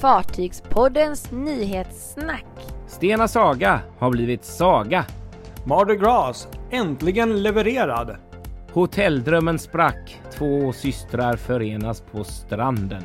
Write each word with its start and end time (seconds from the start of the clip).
Fartygspoddens 0.00 1.30
nyhetssnack. 1.30 2.46
Stena 2.86 3.28
Saga 3.28 3.80
har 3.98 4.10
blivit 4.10 4.44
saga. 4.44 5.04
Mardi 5.64 5.96
Gras, 5.96 6.48
äntligen 6.70 7.42
levererad. 7.42 8.16
Hotelldrömmen 8.72 9.58
sprack. 9.58 10.22
Två 10.32 10.72
systrar 10.72 11.36
förenas 11.36 12.00
på 12.00 12.24
stranden. 12.24 13.02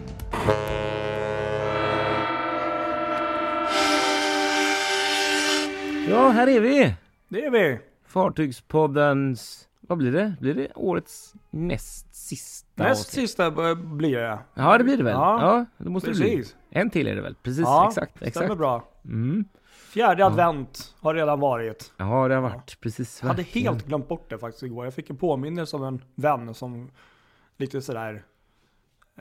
Ja, 6.09 6.29
här 6.29 6.47
är 6.47 6.61
vi! 6.61 6.95
Det 7.29 7.45
är 7.45 7.51
vi. 7.51 7.79
Fartygspoddens... 8.07 9.67
Vad 9.81 9.97
blir 9.97 10.11
det? 10.11 10.35
Blir 10.39 10.53
det 10.53 10.67
årets 10.75 11.33
näst 11.49 12.15
sista 12.15 12.83
Näst 12.83 12.99
avsnitt? 13.07 13.29
sista 13.29 13.51
blir 13.75 14.17
det. 14.17 14.39
Ja, 14.53 14.77
det 14.77 14.83
blir 14.83 14.97
det 14.97 15.03
väl? 15.03 15.13
Ja, 15.13 15.41
Ja, 15.41 15.65
det 15.85 15.89
måste 15.89 16.09
det 16.09 16.15
bli. 16.17 16.35
Precis. 16.37 16.55
En 16.69 16.89
till 16.89 17.07
är 17.07 17.15
det 17.15 17.21
väl? 17.21 17.35
Precis, 17.43 17.61
Ja, 17.63 17.87
exakt. 17.87 18.15
Stämmer 18.17 18.27
exakt. 18.27 18.57
bra. 18.57 18.83
Mm. 19.05 19.45
Fjärde 19.93 20.25
advent 20.25 20.95
har 20.99 21.13
redan 21.13 21.39
varit. 21.39 21.93
Ja, 21.97 22.27
det 22.27 22.35
har 22.35 22.41
varit 22.41 22.77
precis. 22.81 23.19
Jag 23.21 23.27
hade 23.29 23.41
helt 23.43 23.85
glömt 23.87 24.07
bort 24.07 24.29
det 24.29 24.37
faktiskt 24.37 24.63
igår. 24.63 24.85
Jag 24.85 24.93
fick 24.93 25.09
en 25.09 25.17
påminnelse 25.17 25.77
av 25.77 25.85
en 25.85 26.01
vän 26.15 26.53
som 26.53 26.91
lite 27.57 27.81
sådär 27.81 28.23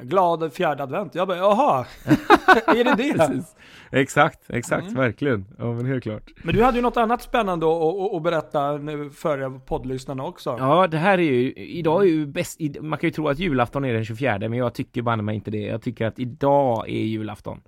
glad 0.03 0.53
fjärde 0.53 0.83
advent. 0.83 1.15
Jag 1.15 1.29
bara, 1.29 1.39
jaha, 1.39 1.87
är 2.67 2.85
det 2.85 2.95
det? 2.95 3.15
Precis. 3.15 3.57
Exakt, 3.91 4.51
exakt, 4.51 4.83
Mm. 4.83 4.95
verkligen. 4.95 5.47
Ja, 5.59 5.73
men 5.73 5.87
helt 5.87 6.03
klart. 6.03 6.31
Men 6.43 6.55
du 6.55 6.63
hade 6.63 6.79
ju 6.79 6.83
något 6.83 6.97
annat 6.97 7.23
spännande 7.23 7.67
att, 7.67 8.15
att, 8.15 8.23
berätta 8.23 8.79
för 9.15 9.59
poddlyssnarna 9.59 10.25
också. 10.25 10.57
Ja, 10.59 10.87
det 10.87 10.99
här 10.99 11.19
är 11.19 11.23
ju, 11.23 11.53
idag 11.55 12.03
är 12.03 12.07
ju 12.07 12.27
bäst, 12.27 12.61
man 12.81 12.99
kan 12.99 13.09
ju 13.09 13.13
tro 13.13 13.29
att 13.29 13.39
julafton 13.39 13.85
är 13.85 13.93
den 13.93 14.05
24, 14.05 14.39
men 14.39 14.55
jag 14.55 14.75
tycker 14.75 15.03
banne 15.03 15.23
mig 15.23 15.35
inte 15.35 15.51
det. 15.51 15.63
Jag 15.63 15.83
tycker 15.83 16.07
att 16.07 16.19
idag 16.19 16.89
är 16.89 17.03
julafton. 17.03 17.61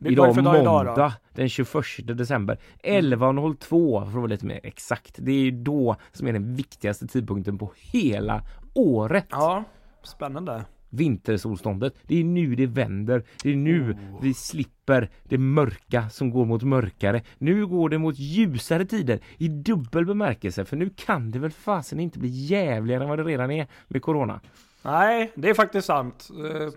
Idag 0.00 0.34
för 0.34 0.42
dag 0.42 0.56
är 0.56 0.60
idag 0.60 0.74
måndag, 0.86 0.94
då? 0.96 1.12
den 1.34 1.48
21 1.48 1.74
december. 2.18 2.58
11.02 2.82 4.00
för 4.00 4.08
att 4.08 4.14
vara 4.14 4.26
lite 4.26 4.46
mer 4.46 4.60
exakt. 4.62 5.14
Det 5.18 5.30
är 5.32 5.40
ju 5.40 5.50
då 5.50 5.96
som 6.12 6.26
är 6.26 6.32
den 6.32 6.54
viktigaste 6.54 7.06
tidpunkten 7.06 7.58
på 7.58 7.72
hela 7.76 8.42
året. 8.74 9.26
Ja, 9.30 9.64
spännande. 10.02 10.64
Vintersolståndet. 10.90 11.94
Det 12.02 12.20
är 12.20 12.24
nu 12.24 12.54
det 12.54 12.66
vänder. 12.66 13.22
Det 13.42 13.52
är 13.52 13.56
nu 13.56 13.92
Oh. 14.12 14.22
vi 14.22 14.34
slipper 14.34 15.10
det 15.24 15.38
mörka 15.38 16.08
som 16.10 16.30
går 16.30 16.44
mot 16.44 16.62
mörkare. 16.62 17.22
Nu 17.38 17.66
går 17.66 17.88
det 17.88 17.98
mot 17.98 18.18
ljusare 18.18 18.84
tider 18.84 19.20
i 19.38 19.48
dubbel 19.48 20.06
bemärkelse. 20.06 20.64
För 20.64 20.76
nu 20.76 20.90
kan 20.96 21.30
det 21.30 21.38
väl 21.38 21.50
fasen 21.50 22.00
inte 22.00 22.18
bli 22.18 22.28
jävligare 22.28 23.02
än 23.02 23.08
vad 23.08 23.18
det 23.18 23.24
redan 23.24 23.50
är 23.50 23.66
med 23.88 24.02
corona. 24.02 24.40
Nej, 24.82 25.32
det 25.34 25.50
är 25.50 25.54
faktiskt 25.54 25.86
sant. 25.86 26.28
Eh, 26.54 26.68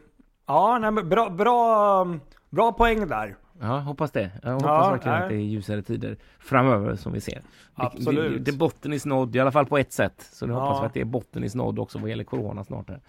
Ja, 0.47 0.77
nej, 0.81 0.91
men 0.91 1.09
bra, 1.09 1.29
bra, 1.29 2.07
bra 2.49 2.71
poäng 2.71 3.07
där. 3.07 3.35
Ja, 3.61 3.79
hoppas 3.79 4.11
det. 4.11 4.31
Jag 4.43 4.53
hoppas 4.53 4.67
Ja, 4.67 4.89
verkligen 4.91 5.13
nej. 5.17 5.23
att 5.23 5.29
det 5.29 5.35
är 5.35 5.39
ljusare 5.39 5.81
tider 5.81 6.17
framöver 6.39 6.95
som 6.95 7.13
vi 7.13 7.21
ser. 7.21 7.33
Det- 7.35 7.41
Absolut. 7.75 8.45
Det, 8.45 8.51
det, 8.51 8.57
botten 8.57 8.93
är 8.93 9.07
nådd, 9.07 9.35
i 9.35 9.39
alla 9.39 9.51
fall 9.51 9.65
på 9.65 9.77
ett 9.77 9.93
sätt. 9.93 10.29
Så 10.33 10.45
nu 10.45 10.53
Ja. 10.53 10.59
hoppas 10.59 10.81
vi 10.81 10.85
att 10.85 10.93
det 10.93 11.01
är 11.01 11.05
botten 11.05 11.43
är 11.43 11.57
nådd 11.57 11.79
också 11.79 11.99
vad 11.99 12.09
gäller 12.09 12.23
corona 12.23 12.63
snart. 12.63 12.89
Här. 12.89 12.99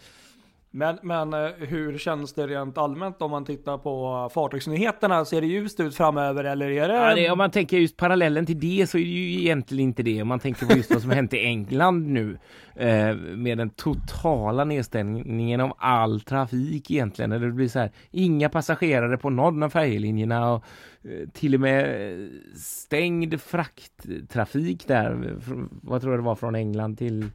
Men, 0.75 0.99
men 1.03 1.33
eh, 1.35 1.51
hur 1.59 1.99
känns 1.99 2.33
det 2.33 2.47
rent 2.47 2.79
allmänt 2.79 3.23
om 3.23 3.31
man 3.31 3.45
tittar 3.45 3.79
på 3.79 4.29
fartygsnyheterna? 4.35 5.25
Ser 5.25 5.41
det 5.41 5.47
ljust 5.47 5.81
ut 5.81 5.95
framöver 5.95 6.45
eller 6.45 6.71
är 6.71 6.89
det... 6.89 6.95
Ja, 6.95 7.15
det, 7.15 7.31
om 7.31 7.39
man 7.39 7.51
tänker 7.51 7.79
just 7.79 7.97
parallellen 7.97 8.47
till 8.47 8.61
det 8.61 8.87
så 8.91 8.99
är 8.99 9.03
det 9.03 9.09
ju 9.09 9.41
egentligen 9.41 9.83
inte 9.85 10.03
det. 10.03 10.23
Om 10.23 10.29
man 10.29 10.41
tänker 10.41 10.67
på 10.67 10.77
just 10.77 10.91
vad 10.91 11.03
som 11.03 11.11
hänt 11.21 11.35
i 11.35 11.39
England 11.39 12.07
nu 12.09 12.39
eh, 12.75 13.15
med 13.17 13.59
den 13.59 13.71
totala 13.71 14.65
nedstängningen 14.65 15.61
av 15.61 15.77
all 15.79 16.21
trafik 16.21 16.91
egentligen. 16.91 17.31
Där 17.31 17.39
det 17.39 17.53
blir 17.53 17.69
så 17.69 17.79
här, 17.79 17.91
inga 18.11 18.49
passagerare 18.49 19.17
på 19.17 19.31
någon 19.31 19.63
av 19.63 19.71
färjelinjerna 19.71 20.53
och 20.53 20.65
eh, 21.05 21.29
till 21.33 21.55
och 21.55 21.61
med 21.61 22.11
eh, 22.13 22.27
stängd 22.57 23.41
frakttrafik 23.41 24.87
där. 24.87 25.37
Vad 25.83 26.01
tror 26.01 26.13
jag 26.13 26.21
det 26.21 26.27
var 26.27 26.35
från 26.35 26.55
England 26.55 26.99
till 26.99 27.31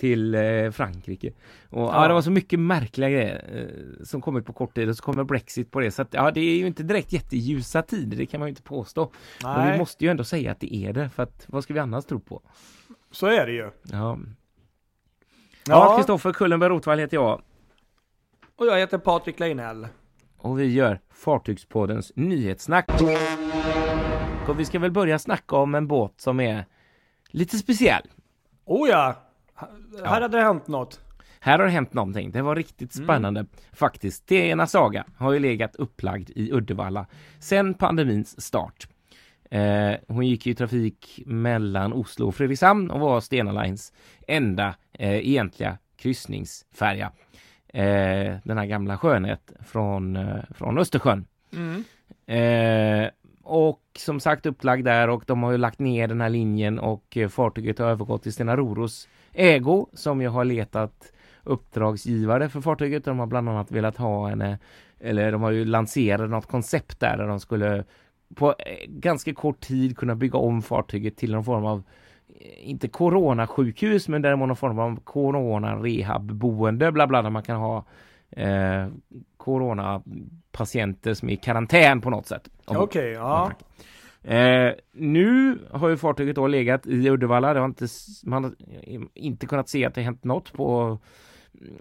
till 0.00 0.34
eh, 0.34 0.70
Frankrike. 0.70 1.32
Och, 1.70 1.82
ja. 1.82 2.02
Ja. 2.02 2.08
det 2.08 2.14
var 2.14 2.22
så 2.22 2.30
mycket 2.30 2.60
märkliga 2.60 3.10
grejer 3.10 3.44
eh, 3.54 4.04
som 4.04 4.20
kommit 4.20 4.46
på 4.46 4.52
kort 4.52 4.74
tid 4.74 4.88
och 4.88 4.96
så 4.96 5.02
kommer 5.02 5.24
Brexit 5.24 5.70
på 5.70 5.80
det. 5.80 5.90
Så 5.90 6.02
att, 6.02 6.14
ja, 6.14 6.30
det 6.30 6.40
är 6.40 6.56
ju 6.56 6.66
inte 6.66 6.82
direkt 6.82 7.12
jätteljusa 7.12 7.82
tider, 7.82 8.16
det 8.16 8.26
kan 8.26 8.40
man 8.40 8.48
ju 8.48 8.50
inte 8.50 8.62
påstå. 8.62 9.12
Men 9.42 9.58
Nej, 9.58 9.72
vi 9.72 9.78
måste 9.78 10.04
ju 10.04 10.10
ändå 10.10 10.24
säga 10.24 10.52
att 10.52 10.60
det 10.60 10.74
är 10.74 10.92
det, 10.92 11.08
för 11.08 11.22
att 11.22 11.44
vad 11.48 11.64
ska 11.64 11.74
vi 11.74 11.80
annars 11.80 12.04
tro 12.04 12.20
på? 12.20 12.42
så 13.10 13.26
är 13.26 13.46
det 13.46 13.52
ju. 13.52 13.62
Ja, 13.62 13.70
ja 13.82 14.18
Ja, 15.66 15.96
Kristoffer 15.96 16.32
Kullenberg 16.32 16.70
Rotvall 16.70 16.98
heter 16.98 17.16
jag 17.16 17.42
och 18.56 18.66
jag 18.66 18.78
heter 18.78 18.98
Patrik 18.98 19.40
Leinell. 19.40 19.88
och 20.36 20.60
vi 20.60 20.72
gör 20.72 21.00
Fartygspoddens 21.10 22.12
nyhetssnack. 22.16 22.86
Och 24.48 24.60
vi 24.60 24.64
ska 24.64 24.78
väl 24.78 24.90
börja 24.90 25.18
snacka 25.18 25.56
om 25.56 25.74
en 25.74 25.86
båt 25.86 26.12
som 26.16 26.40
är 26.40 26.64
lite 27.30 27.58
speciell. 27.58 28.02
Oh 28.64 28.88
ja! 28.88 29.29
Här 29.60 29.68
Ja. 30.04 30.08
hade 30.08 30.28
det 30.28 30.42
hänt 30.42 30.68
något. 30.68 31.00
Här 31.40 31.58
har 31.58 31.64
det 31.66 31.70
hänt 31.72 31.94
någonting. 31.94 32.30
Det 32.30 32.42
var 32.42 32.56
riktigt 32.56 32.96
Mm. 32.96 33.06
spännande 33.06 33.46
faktiskt. 33.72 34.22
Stena 34.22 34.66
Saga 34.66 35.04
har 35.16 35.32
ju 35.32 35.38
legat 35.38 35.76
upplagd 35.76 36.30
i 36.30 36.52
Uddevalla 36.52 37.06
sedan 37.38 37.74
pandemins 37.74 38.40
start. 38.40 38.88
Eh, 39.50 39.92
hon 40.08 40.26
gick 40.26 40.46
ju 40.46 40.52
i 40.52 40.54
trafik 40.54 41.22
mellan 41.26 41.92
Oslo 41.92 42.26
och 42.26 42.34
Fredrikshamn 42.34 42.90
och 42.90 43.00
var 43.00 43.20
Stena 43.20 43.62
Lines 43.62 43.92
enda 44.28 44.74
eh, 44.92 45.14
egentliga 45.28 45.78
kryssningsfärja. 45.96 47.12
Eh, 47.68 48.36
den 48.44 48.58
här 48.58 48.66
gamla 48.66 48.98
sjönät 48.98 49.52
från, 49.66 50.16
eh, 50.16 50.36
från 50.54 50.78
Östersjön. 50.78 51.26
Mm. 51.52 51.84
Eh, 52.26 53.10
och 53.42 53.82
som 53.98 54.20
sagt 54.20 54.46
upplagd 54.46 54.84
där 54.84 55.08
och 55.08 55.24
de 55.26 55.42
har 55.42 55.50
ju 55.52 55.58
lagt 55.58 55.78
ner 55.78 56.08
den 56.08 56.20
här 56.20 56.28
linjen 56.28 56.78
och 56.78 57.16
eh, 57.16 57.28
fartyget 57.28 57.78
har 57.78 57.86
övergått 57.86 58.22
till 58.22 58.32
Stena 58.32 58.56
Roros 58.56 59.08
ägo 59.32 59.86
som 59.92 60.22
ju 60.22 60.28
har 60.28 60.44
letat 60.44 61.12
uppdragsgivare 61.44 62.48
för 62.48 62.60
fartyget. 62.60 63.04
De 63.04 63.18
har 63.18 63.26
bland 63.26 63.48
annat 63.48 63.70
velat 63.70 63.96
ha 63.96 64.30
en, 64.30 64.42
eh, 64.42 64.56
eller 65.00 65.32
de 65.32 65.42
har 65.42 65.50
ju 65.50 65.64
lanserat 65.64 66.30
något 66.30 66.46
koncept 66.46 67.00
där, 67.00 67.16
där 67.16 67.26
de 67.26 67.40
skulle 67.40 67.84
på 68.34 68.48
eh, 68.48 68.86
ganska 68.88 69.34
kort 69.34 69.60
tid 69.60 69.96
kunna 69.96 70.14
bygga 70.14 70.38
om 70.38 70.62
fartyget 70.62 71.16
till 71.16 71.32
någon 71.32 71.44
form 71.44 71.64
av 71.64 71.82
eh, 72.40 72.70
inte 72.70 72.88
coronasjukhus 72.88 74.08
men 74.08 74.22
däremot 74.22 74.48
någon 74.48 74.56
form 74.56 74.78
av 74.78 75.00
corona 75.04 75.76
rehabboende 75.76 76.92
bla 76.92 77.06
bla 77.06 77.22
där 77.22 77.30
man 77.30 77.42
kan 77.42 77.56
ha 77.56 77.84
eh, 78.30 78.86
coronapatienter 79.36 81.14
som 81.14 81.28
är 81.28 81.32
i 81.32 81.36
karantän 81.36 82.00
på 82.00 82.10
något 82.10 82.26
sätt. 82.26 82.48
Okej, 82.64 83.12
ja. 83.12 83.52
Eh, 84.22 84.72
nu 84.92 85.58
har 85.70 85.88
ju 85.88 85.96
fartyget 85.96 86.36
då 86.36 86.46
legat 86.46 86.86
i 86.86 87.10
Uddevalla. 87.10 87.54
Det 87.54 87.60
har 87.60 87.66
inte, 87.66 87.86
man 88.24 88.44
har 88.44 88.52
inte 89.14 89.46
kunnat 89.46 89.68
se 89.68 89.84
att 89.84 89.94
det 89.94 90.00
hänt 90.02 90.24
något 90.24 90.52
på 90.52 90.98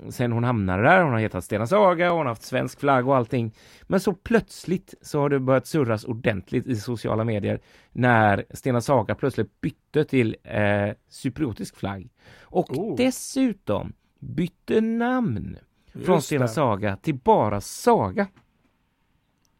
sen 0.10 0.32
hon 0.32 0.44
hamnade 0.44 0.84
där. 0.84 1.04
Hon 1.04 1.12
har 1.14 1.20
hetat 1.20 1.44
Stena 1.44 1.68
Saga 1.68 2.12
och 2.12 2.18
hon 2.18 2.26
har 2.26 2.32
haft 2.32 2.44
svensk 2.44 2.80
flagg 2.80 3.08
och 3.08 3.16
allting. 3.16 3.56
Men 3.84 4.00
så 4.00 4.14
plötsligt 4.14 4.94
så 5.02 5.20
har 5.20 5.30
det 5.30 5.40
börjat 5.40 5.68
surras 5.68 6.04
ordentligt 6.06 6.68
i 6.68 6.76
sociala 6.76 7.24
medier 7.24 7.60
när 7.92 8.46
Stena 8.50 8.82
Saga 8.82 9.16
plötsligt 9.16 9.62
bytte 9.62 10.06
till 10.06 10.36
eh, 10.44 10.90
cypriotisk 11.10 11.76
flagg. 11.76 12.10
Och 12.42 12.78
Oh. 12.78 12.96
dessutom 12.98 13.94
bytte 14.20 14.82
namn 14.82 15.58
från 16.06 16.16
Just 16.16 16.26
Stena 16.28 16.46
det. 16.46 16.50
Saga 16.50 16.96
till 16.98 17.16
bara 17.16 17.62
Saga. 17.62 18.28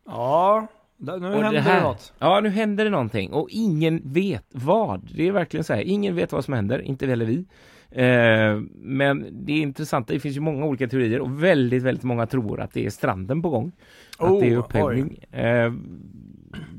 Ja, 0.06 0.68
nu 1.00 1.12
Och 1.14 1.22
händer 1.22 1.60
här- 1.62 1.76
det 1.78 1.84
något. 1.84 2.14
Ja, 2.20 2.40
nu 2.40 2.50
händer 2.50 2.84
det 2.84 2.90
någonting 2.92 3.32
och 3.34 3.48
ingen 3.52 4.02
vet 4.04 4.46
vad. 4.52 5.10
Det 5.16 5.28
är 5.28 5.32
verkligen 5.32 5.64
så 5.64 5.74
här. 5.74 5.82
Ingen 5.82 6.16
vet 6.16 6.32
vad 6.32 6.46
som 6.46 6.54
händer, 6.54 6.80
inte 6.82 7.08
heller 7.08 7.26
vi. 7.26 7.46
Eh, 7.92 8.62
men 8.74 9.28
det 9.46 9.54
är 9.54 9.62
intressant. 9.62 10.08
Det 10.08 10.20
finns 10.20 10.36
ju 10.38 10.40
många 10.42 10.66
olika 10.66 10.88
teorier 10.88 11.20
och 11.20 11.44
väldigt, 11.44 11.84
väldigt 11.84 12.04
många 12.04 12.26
tror 12.26 12.62
att 12.62 12.74
det 12.74 12.86
är 12.86 12.90
stranden 12.90 13.42
på 13.42 13.50
gång. 13.50 13.72
att 14.18 14.40
det 14.40 14.48
är 14.48 14.56
Oh, 14.56 14.60
upphävning. 14.60 15.18
Eh, 15.32 15.74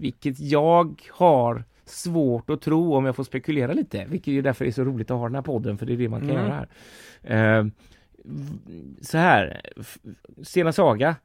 vilket 0.00 0.40
jag 0.40 1.02
har 1.10 1.64
svårt 1.84 2.50
att 2.50 2.60
tro 2.62 2.94
om 2.94 3.04
jag 3.04 3.16
får 3.16 3.24
spekulera 3.24 3.72
lite. 3.72 4.04
Vilket 4.08 4.34
ju 4.34 4.42
därför 4.42 4.64
är 4.64 4.70
så 4.70 4.84
roligt 4.84 5.10
att 5.10 5.16
ha 5.18 5.24
den 5.26 5.34
här 5.34 5.42
podden 5.42 5.78
för 5.78 5.86
det 5.86 5.92
är 5.92 5.96
det 5.96 6.08
man 6.08 6.20
kan 6.20 6.30
Mm. 6.30 6.42
göra 6.42 6.66
här. 7.22 7.58
Eh, 7.60 7.66
så 9.00 9.18
här, 9.18 9.60
Stena 10.42 10.72
Saga 10.72 11.16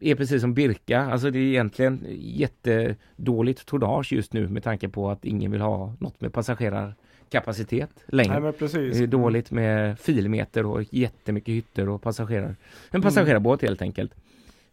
är 0.00 0.14
precis 0.14 0.40
som 0.40 0.54
Birka, 0.54 1.00
alltså 1.00 1.30
det 1.30 1.38
är 1.38 1.42
egentligen 1.42 2.06
jättedåligt 2.10 3.66
tonnage 3.66 4.12
just 4.12 4.32
nu 4.32 4.48
med 4.48 4.62
tanke 4.62 4.88
på 4.88 5.10
att 5.10 5.24
ingen 5.24 5.50
vill 5.50 5.60
ha 5.60 5.94
något 6.00 6.20
med 6.20 6.32
passagerarkapacitet 6.32 7.90
längre. 8.06 8.40
Nej. 8.40 8.52
Det 8.60 9.02
är 9.02 9.06
dåligt 9.06 9.50
med 9.50 9.98
filmeter 9.98 10.66
och 10.66 10.82
jättemycket 10.90 11.54
hytter 11.54 11.88
och 11.88 12.02
passagerar. 12.02 12.56
En 12.90 13.02
passagerarbåt 13.02 13.62
helt 13.62 13.82
enkelt. 13.82 14.14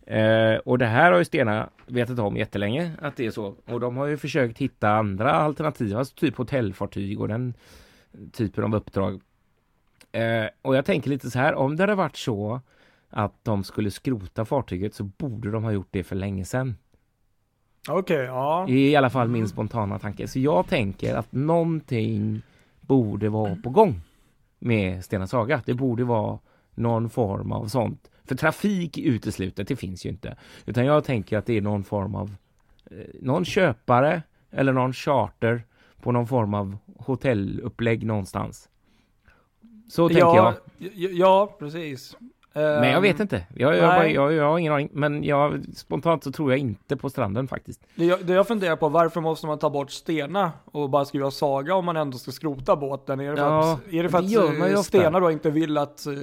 Eh, 0.08 0.56
och 0.66 0.78
det 0.78 0.86
här 0.86 1.12
har 1.12 1.20
ju 1.20 1.26
Stena 1.26 1.70
vetat 1.88 2.20
om 2.20 2.38
jättelänge 2.38 2.92
att 3.02 3.16
det 3.16 3.26
är 3.26 3.32
så. 3.32 3.56
Och 3.66 3.80
de 3.80 3.98
har 3.98 4.06
ju 4.06 4.18
försökt 4.18 4.58
hitta 4.58 4.90
andra 4.90 5.32
alternativ, 5.32 5.98
alltså 5.98 6.16
typ 6.16 6.36
hotellfartyg 6.36 7.22
och 7.22 7.28
den 7.28 7.54
typen 8.32 8.64
av 8.64 8.76
uppdrag. 8.76 9.22
Eh, 10.12 10.46
och 10.62 10.76
jag 10.76 10.86
tänker 10.86 11.10
lite 11.10 11.32
så 11.32 11.40
här, 11.40 11.56
om 11.56 11.76
det 11.76 11.84
hade 11.84 11.96
varit 11.96 12.18
så 12.18 12.62
att 13.10 13.44
de 13.44 13.64
skulle 13.64 13.92
skrota 13.92 14.46
fartyget 14.46 14.94
så 14.94 15.04
borde 15.04 15.52
de 15.52 15.64
ha 15.64 15.72
gjort 15.72 15.88
det 15.92 16.04
för 16.04 16.16
länge 16.16 16.46
sedan. 16.46 16.76
Okej, 17.90 18.18
ja. 18.26 18.70
I 18.70 18.96
alla 18.96 19.10
fall 19.10 19.28
min 19.28 19.48
spontana 19.48 20.00
tanke. 20.00 20.28
Så 20.28 20.40
jag 20.40 20.68
tänker 20.68 21.16
att 21.16 21.32
någonting 21.32 22.42
borde 22.82 23.30
vara 23.30 23.56
på 23.56 23.70
gång 23.70 24.02
med 24.60 25.06
Stena 25.06 25.28
Saga. 25.28 25.62
Det 25.66 25.74
borde 25.74 26.04
vara 26.04 26.40
någon 26.76 27.10
form 27.10 27.52
av 27.52 27.68
sånt. 27.68 28.12
För 28.24 28.36
trafik 28.36 28.98
uteslutet, 28.98 29.68
det 29.68 29.76
finns 29.76 30.06
ju 30.06 30.10
inte. 30.10 30.38
Utan 30.66 30.86
jag 30.86 31.04
tänker 31.04 31.38
att 31.38 31.46
det 31.46 31.58
är 31.58 31.62
någon 31.62 31.84
form 31.84 32.16
av 32.16 32.36
eh, 32.92 32.98
någon 33.22 33.46
köpare 33.46 34.22
eller 34.52 34.74
någon 34.74 34.94
charter 34.94 35.64
på 36.02 36.12
någon 36.12 36.28
form 36.28 36.54
av 36.54 36.78
hotellupplägg 36.98 38.06
någonstans. 38.06 38.70
Så 39.90 40.08
tänker 40.08 40.22
jag. 40.22 40.54
ja, 40.78 40.90
ja, 40.96 41.10
ja, 41.12 41.56
precis. 41.60 42.18
Men 42.56 42.90
jag 42.92 43.02
vet 43.02 43.20
inte. 43.20 43.44
Jag, 43.56 43.76
jag, 43.78 43.84
bara, 43.84 44.08
jag, 44.08 44.34
jag 44.34 44.44
har 44.50 44.60
ingen 44.60 44.74
aning. 44.74 44.90
Men 44.94 45.24
jag, 45.24 45.64
spontant 45.76 46.24
så 46.24 46.32
tror 46.32 46.52
jag 46.52 46.60
inte 46.60 46.98
på 46.98 47.10
stranden 47.10 47.48
faktiskt. 47.48 47.82
Det 47.96 48.06
jag, 48.06 48.26
det 48.26 48.34
jag 48.34 48.48
funderar 48.48 48.76
på, 48.76 48.90
varför 48.90 49.22
måste 49.22 49.48
man 49.48 49.60
ta 49.60 49.70
bort 49.70 49.92
Stena 49.92 50.52
och 50.66 50.90
bara 50.90 51.06
skriva 51.06 51.32
Saga 51.32 51.76
om 51.76 51.86
man 51.86 51.98
ändå 51.98 52.18
ska 52.18 52.32
skrota 52.32 52.76
båten? 52.76 53.20
Är 53.20 53.30
det 53.32 53.38
för 53.38 53.44
Ja, 53.44 53.74
att, 53.74 53.94
är 53.94 54.04
det 54.04 54.10
för 54.10 54.22
det 54.22 54.64
att 54.66 54.72
eh. 54.78 54.82
Stena 54.82 55.20
då 55.20 55.32
inte 55.32 55.50
vill 55.50 55.78
att 55.78 56.06
eh, 56.08 56.14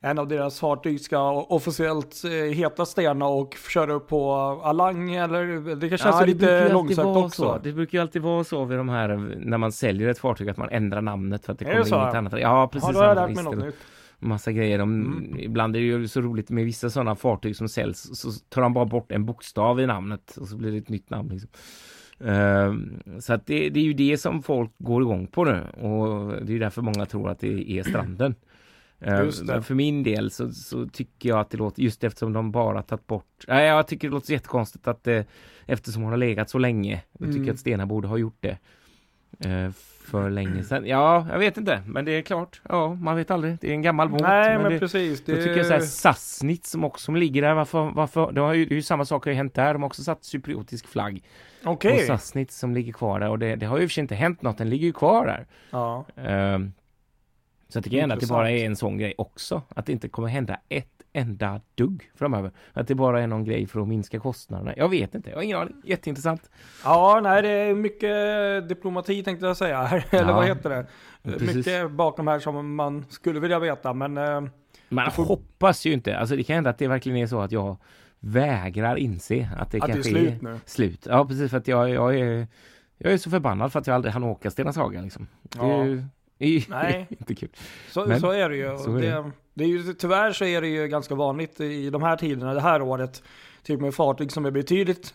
en 0.00 0.18
av 0.18 0.28
deras 0.28 0.60
fartyg 0.60 1.00
ska 1.00 1.32
officiellt 1.42 2.22
eh, 2.24 2.30
heta 2.30 2.86
Stena 2.86 3.26
och 3.26 3.56
köra 3.72 3.92
upp 3.92 4.08
på 4.08 4.32
Alang 4.64 5.14
eller? 5.14 5.74
Det 5.76 5.88
känns 5.88 6.02
Ja, 6.04 6.20
det 6.20 6.26
lite 6.26 6.72
långsökt 6.72 7.06
också. 7.06 7.42
Så. 7.42 7.58
Det 7.62 7.72
brukar 7.72 7.98
ju 7.98 8.02
alltid 8.02 8.22
vara 8.22 8.44
så 8.44 8.64
vid 8.64 8.78
de 8.78 8.88
här, 8.88 9.08
när 9.38 9.58
man 9.58 9.72
säljer 9.72 10.08
ett 10.08 10.18
fartyg, 10.18 10.48
att 10.50 10.56
man 10.56 10.68
ändrar 10.70 11.00
namnet 11.02 11.44
för 11.46 11.52
att 11.52 11.58
det 11.58 11.64
Är 11.64 11.68
det 11.68 11.74
kommer 11.74 11.84
så? 11.84 12.02
inget 12.02 12.14
annat. 12.14 12.40
Ja, 12.40 12.68
precis. 12.72 12.88
Ja, 12.88 12.92
då 12.92 12.98
har 13.00 13.06
jag 13.06 13.14
lärt 13.28 13.34
mig 13.34 13.44
något 13.44 13.64
nytt. 13.64 13.74
Massa 14.18 14.52
grejer. 14.52 14.78
De, 14.78 14.88
Mm. 15.06 15.38
Ibland 15.40 15.76
är 15.76 15.80
det 15.80 15.86
ju 15.86 16.08
så 16.08 16.20
roligt 16.20 16.50
med 16.50 16.64
vissa 16.64 16.90
sådana 16.90 17.14
fartyg 17.16 17.56
som 17.56 17.68
säljs, 17.68 18.18
så 18.20 18.30
tar 18.48 18.62
de 18.62 18.72
bara 18.74 18.84
bort 18.84 19.12
en 19.12 19.24
bokstav 19.26 19.80
i 19.80 19.86
namnet 19.86 20.36
och 20.36 20.48
så 20.48 20.56
blir 20.56 20.72
det 20.72 20.78
ett 20.78 20.88
nytt 20.88 21.10
namn. 21.10 21.28
Liksom. 21.28 21.50
Ehm, 22.20 23.00
så 23.20 23.32
att 23.32 23.46
det, 23.46 23.68
det 23.68 23.80
är 23.80 23.84
ju 23.84 23.92
det 23.92 24.18
som 24.18 24.42
folk 24.42 24.70
går 24.78 25.02
igång 25.02 25.26
på 25.26 25.44
nu 25.44 25.60
och 25.70 26.44
det 26.46 26.54
är 26.54 26.58
därför 26.60 26.82
många 26.82 27.06
tror 27.06 27.30
att 27.30 27.38
det 27.40 27.70
är 27.70 27.82
stranden. 27.82 28.34
Det. 28.98 29.32
Men 29.44 29.62
för 29.62 29.74
min 29.74 30.02
del 30.02 30.30
så, 30.30 30.50
så 30.52 30.86
tycker 30.88 31.28
jag 31.28 31.38
att 31.38 31.50
det 31.50 31.56
låter, 31.56 31.82
just 31.82 32.04
eftersom 32.04 32.32
de 32.32 32.52
bara 32.52 32.82
tagit 32.82 33.06
bort, 33.06 33.44
nej 33.48 33.66
jag 33.66 33.86
tycker 33.88 34.08
det 34.08 34.14
låter 34.14 34.32
jättekonstigt 34.32 34.88
att 34.88 35.04
det, 35.04 35.26
eftersom 35.66 36.02
hon 36.02 36.10
har 36.12 36.18
legat 36.18 36.50
så 36.50 36.58
länge, 36.58 37.02
jag 37.18 37.28
tycker 37.28 37.38
Mm. 37.40 37.54
att 37.54 37.60
Stena 37.60 37.86
borde 37.86 38.08
ha 38.08 38.16
gjort 38.18 38.36
det. 38.40 38.58
eh, 39.48 39.70
för 40.10 40.30
länge 40.30 40.62
sedan. 40.62 40.86
Ja, 40.86 41.26
jag 41.30 41.38
vet 41.38 41.56
inte, 41.56 41.82
men 41.86 42.04
det 42.04 42.12
är 42.12 42.22
klart. 42.22 42.60
Ja, 42.68 42.94
man 42.94 43.16
vet 43.16 43.30
aldrig. 43.30 43.56
Det 43.60 43.68
är 43.68 43.72
en 43.72 43.82
gammal 43.82 44.08
båt. 44.08 44.20
Nej, 44.20 44.58
men, 44.58 44.72
det, 44.72 44.78
precis. 44.78 45.22
jag 45.26 45.36
tycker 45.36 45.56
jag 45.56 45.66
så 45.66 45.72
här 45.72 45.80
Sassnitz 45.80 46.70
som 46.70 46.84
också 46.84 47.04
som 47.04 47.16
ligger 47.16 47.42
där. 47.42 47.54
Varför? 47.54 47.90
varför 47.94 48.32
det, 48.32 48.40
har 48.40 48.54
ju, 48.54 48.64
det 48.64 48.74
är 48.74 48.76
ju 48.76 48.82
samma 48.82 49.04
sak 49.04 49.24
har 49.24 49.32
ju 49.32 49.36
hänt 49.36 49.54
där. 49.54 49.72
De 49.72 49.82
har 49.82 49.86
också 49.86 50.02
satt 50.02 50.24
cypriotisk 50.24 50.86
flagg. 50.86 51.22
Okej. 51.64 51.92
Och 51.92 52.00
Sassnitz 52.00 52.58
som 52.58 52.74
ligger 52.74 52.92
kvar 52.92 53.20
där. 53.20 53.28
Och 53.28 53.38
det, 53.38 53.56
det 53.56 53.66
har 53.66 53.76
ju 53.78 53.82
i 53.82 53.86
och 53.86 53.90
för 53.90 53.94
sig 53.94 54.02
inte 54.02 54.14
hänt 54.14 54.42
något. 54.42 54.58
Den 54.58 54.70
ligger 54.70 54.86
ju 54.86 54.92
kvar 54.92 55.26
där. 55.26 55.46
Ja. 55.70 56.04
Ehm, 56.16 56.72
så 57.68 57.80
det 57.80 57.90
kan 57.90 58.00
hända 58.00 58.14
att 58.14 58.20
det 58.20 58.26
bara 58.26 58.50
är 58.50 58.66
en 58.66 58.76
sån 58.76 58.98
grej 58.98 59.14
också. 59.18 59.62
Att 59.68 59.86
det 59.86 59.92
inte 59.92 60.08
kommer 60.08 60.28
hända 60.28 60.60
ett 60.68 60.97
enda 61.12 61.60
dugg 61.74 62.10
framöver. 62.14 62.50
Att 62.72 62.88
det 62.88 62.94
bara 62.94 63.22
är 63.22 63.26
någon 63.26 63.44
grej 63.44 63.66
för 63.66 63.80
att 63.80 63.88
minska 63.88 64.18
kostnaderna. 64.18 64.74
Jag 64.76 64.88
vet 64.88 65.14
inte. 65.14 65.30
Jag 65.30 65.36
har 65.36 65.42
ingen 65.42 65.58
aning. 65.58 65.74
Jätteintressant. 65.84 66.50
ja, 66.84 67.20
nej 67.22 67.42
det 67.42 67.48
är 67.48 67.74
mycket 67.74 68.68
diplomati 68.68 69.22
tänkte 69.22 69.46
jag 69.46 69.56
säga. 69.56 69.82
här. 69.82 70.04
Eller 70.10 70.28
Ja. 70.28 70.36
vad 70.36 70.46
heter 70.46 70.70
det? 70.70 70.86
Precis. 71.38 71.56
Mycket 71.56 71.90
bakom 71.90 72.28
här 72.28 72.38
som 72.38 72.74
man 72.74 73.04
skulle 73.08 73.40
vilja 73.40 73.58
veta. 73.58 73.92
Men 73.92 74.16
eh, 74.18 74.40
Man 74.88 75.10
får- 75.10 75.24
hoppas 75.24 75.86
ju 75.86 75.92
inte. 75.92 76.18
Alltså 76.18 76.36
det 76.36 76.42
kan 76.42 76.54
hända 76.54 76.70
att 76.70 76.78
det 76.78 76.88
verkligen 76.88 77.18
är 77.18 77.26
så 77.26 77.40
att 77.40 77.52
jag 77.52 77.76
vägrar 78.20 78.96
inse 78.96 79.48
att 79.58 79.70
det 79.70 79.78
att 79.78 79.86
det 79.86 79.92
är 79.92 79.92
kanske 79.92 80.10
slut 80.10 80.42
nu. 80.42 80.58
slut. 80.64 81.06
Ja, 81.10 81.24
precis 81.26 81.50
för 81.50 81.56
att 81.58 81.68
jag, 81.68 81.90
jag 81.90 82.18
är 82.18 82.46
jag 82.98 83.12
är 83.12 83.18
så 83.18 83.30
förbannad 83.30 83.72
för 83.72 83.78
att 83.80 83.86
jag 83.86 83.94
aldrig 83.94 84.12
hann 84.12 84.24
åka 84.24 84.50
Stena 84.50 84.72
Saga 84.72 85.00
liksom. 85.00 85.26
Ja. 85.58 85.64
det 85.66 86.04
Nej. 86.68 87.06
inte 87.10 87.34
kul. 87.34 87.48
Så, 87.90 88.06
Men- 88.06 88.20
så 88.20 88.30
är 88.30 88.48
det 88.48 88.56
ju. 88.56 88.78
så 88.78 88.96
är 88.96 89.00
det, 89.00 89.10
det. 89.10 89.30
det. 89.54 89.64
är 89.64 89.68
ju. 89.68 89.92
Tyvärr 89.94 90.32
så 90.32 90.44
är 90.44 90.60
det 90.60 90.68
ju 90.68 90.88
ganska 90.88 91.14
vanligt 91.14 91.60
i 91.60 91.90
de 91.90 92.02
här 92.02 92.16
tiderna, 92.16 92.54
det 92.54 92.60
här 92.60 92.82
året, 92.82 93.22
typ 93.62 93.80
med 93.80 93.94
fartyg 93.94 94.32
som 94.32 94.46
är 94.46 94.50
betydligt 94.50 95.14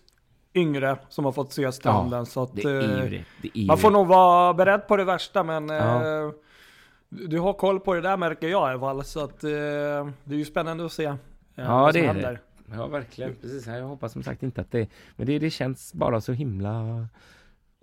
yngre 0.55 0.97
som 1.09 1.25
har 1.25 1.31
fått 1.31 1.53
se 1.53 1.71
stranden. 1.71 2.25
så 2.25 2.43
att, 2.43 2.55
Det 2.55 2.61
eh, 2.61 2.79
det. 3.09 3.23
det 3.41 3.51
är 3.59 3.65
man 3.67 3.77
får 3.77 3.89
det. 3.89 3.93
nog 3.97 4.07
vara 4.07 4.53
beredd 4.53 4.87
på 4.87 4.97
det 4.97 5.03
värsta 5.03 5.43
men 5.43 5.69
Ja. 5.69 6.23
eh, 6.25 6.31
du 7.09 7.39
har 7.39 7.53
koll 7.53 7.79
på 7.79 7.93
det 7.93 8.01
där 8.01 8.17
märker 8.17 8.47
jag 8.47 8.69
i 8.69 8.71
alla 8.71 8.79
fall. 8.79 9.03
Så 9.03 9.19
att, 9.23 9.43
eh, 9.43 9.49
det 9.49 10.33
är 10.33 10.37
ju 10.37 10.45
spännande 10.45 10.85
att 10.85 10.91
se 10.91 11.05
eh, 11.05 11.15
Ja, 11.55 11.81
vad 11.81 11.93
det 11.93 11.99
som 11.99 12.09
är 12.09 12.13
händer. 12.13 12.39
Ja, 12.71 12.87
verkligen. 12.87 13.35
Precis. 13.41 13.67
Jag 13.67 13.83
hoppas 13.83 14.11
som 14.13 14.23
sagt 14.23 14.43
inte 14.43 14.61
att 14.61 14.71
det... 14.71 14.87
Men 15.15 15.27
det, 15.27 15.39
det 15.39 15.49
känns 15.49 15.93
bara 15.93 16.21
så 16.21 16.31
himla 16.31 17.07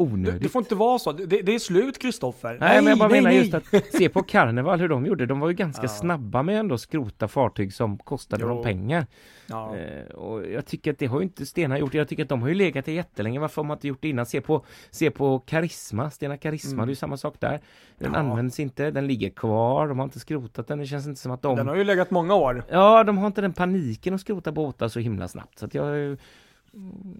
onödigt. 0.00 0.32
Det, 0.34 0.38
det 0.38 0.48
får 0.48 0.62
inte 0.62 0.74
vara 0.74 0.98
så. 0.98 1.12
Det, 1.12 1.26
det 1.26 1.54
är 1.54 1.58
slut 1.58 1.98
Kristoffer. 1.98 2.56
Nej, 2.60 2.76
men 2.82 2.86
jag 2.86 2.98
bara 2.98 3.08
nej, 3.08 3.20
menar 3.22 3.30
nej. 3.30 3.38
just 3.38 3.54
att 3.54 3.94
se 3.94 4.08
på 4.08 4.22
Carnival 4.22 4.80
hur 4.80 4.88
de 4.88 5.06
gjorde. 5.06 5.26
De 5.26 5.40
var 5.40 5.48
ju 5.48 5.54
ganska 5.54 5.82
Ja. 5.82 5.88
snabba 5.88 6.42
med 6.42 6.60
ändå 6.60 6.74
att 6.74 6.80
skrota 6.80 7.28
fartyg 7.28 7.72
som 7.74 7.98
kostade 7.98 8.42
Jo. 8.42 8.48
dem 8.48 8.62
pengar. 8.62 9.06
Ja. 9.46 9.76
Eh, 9.76 10.14
och 10.14 10.46
jag 10.50 10.66
tycker 10.66 10.92
att 10.92 10.98
det 10.98 11.06
har 11.06 11.18
ju 11.20 11.22
inte 11.24 11.46
Stena 11.46 11.78
gjort. 11.78 11.94
Jag 11.94 12.08
tycker 12.08 12.22
att 12.22 12.28
de 12.28 12.42
har 12.42 12.48
ju 12.48 12.54
legat 12.54 12.84
där 12.84 12.92
jättelänge. 12.92 13.40
Varför 13.40 13.62
har 13.62 13.66
man 13.68 13.76
inte 13.76 13.88
gjort 13.88 13.98
det 14.02 14.08
innan? 14.08 14.26
Se 14.26 14.40
på, 14.40 14.64
se 14.90 15.10
på 15.10 15.38
Karisma, 15.38 16.10
Stena 16.10 16.36
Karisma, 16.36 16.72
Mm. 16.72 16.86
det 16.86 16.88
är 16.88 16.92
ju 16.92 16.96
samma 16.96 17.16
sak 17.16 17.34
där. 17.38 17.60
Den 17.98 18.12
Ja. 18.12 18.18
används 18.18 18.60
inte, 18.60 18.90
den 18.90 19.06
ligger 19.06 19.30
kvar, 19.30 19.88
de 19.88 19.98
har 19.98 20.04
inte 20.04 20.20
skrotat 20.20 20.66
den. 20.68 20.78
Det 20.78 20.86
känns 20.86 21.06
inte 21.06 21.20
som 21.20 21.32
att 21.32 21.42
de... 21.42 21.56
Den 21.56 21.68
har 21.68 21.76
ju 21.76 21.84
legat 21.84 22.10
många 22.10 22.34
år. 22.34 22.64
Ja, 22.70 23.04
de 23.04 23.18
har 23.18 23.26
inte 23.26 23.40
den 23.40 23.52
paniken 23.52 24.14
att 24.14 24.20
skrota 24.20 24.52
båtar 24.52 24.88
så 24.88 25.00
himla 25.00 25.28
snabbt. 25.28 25.58
Så 25.58 25.66
att 25.66 25.74
jag... 25.74 26.16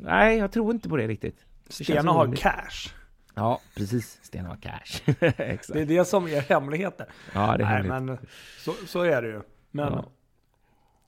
Nej, 0.03 0.39
jag 0.39 0.53
tror 0.53 0.75
inte 0.75 0.89
på 0.89 0.97
det 0.97 1.07
riktigt. 1.09 1.37
Stena 1.71 2.13
har 2.13 2.37
cash. 2.37 2.95
Ja, 3.35 3.61
precis. 3.77 4.19
Stena 4.23 4.49
har 4.49 4.57
cash. 4.57 5.13
Exakt. 5.39 5.73
Det 5.75 5.81
är 5.81 5.87
det 5.87 6.05
som 6.05 6.27
är 6.27 6.41
hemligheten. 6.41 7.07
Ja, 7.35 7.41
det 7.41 7.47
är 7.47 7.59
Nej, 7.59 7.67
hemligt. 7.67 7.93
men 7.93 8.19
så, 8.59 8.73
så 8.87 9.03
är 9.03 9.23
det 9.23 9.29
ju. 9.29 9.41
Men, 9.71 9.93
Ja. 9.93 10.05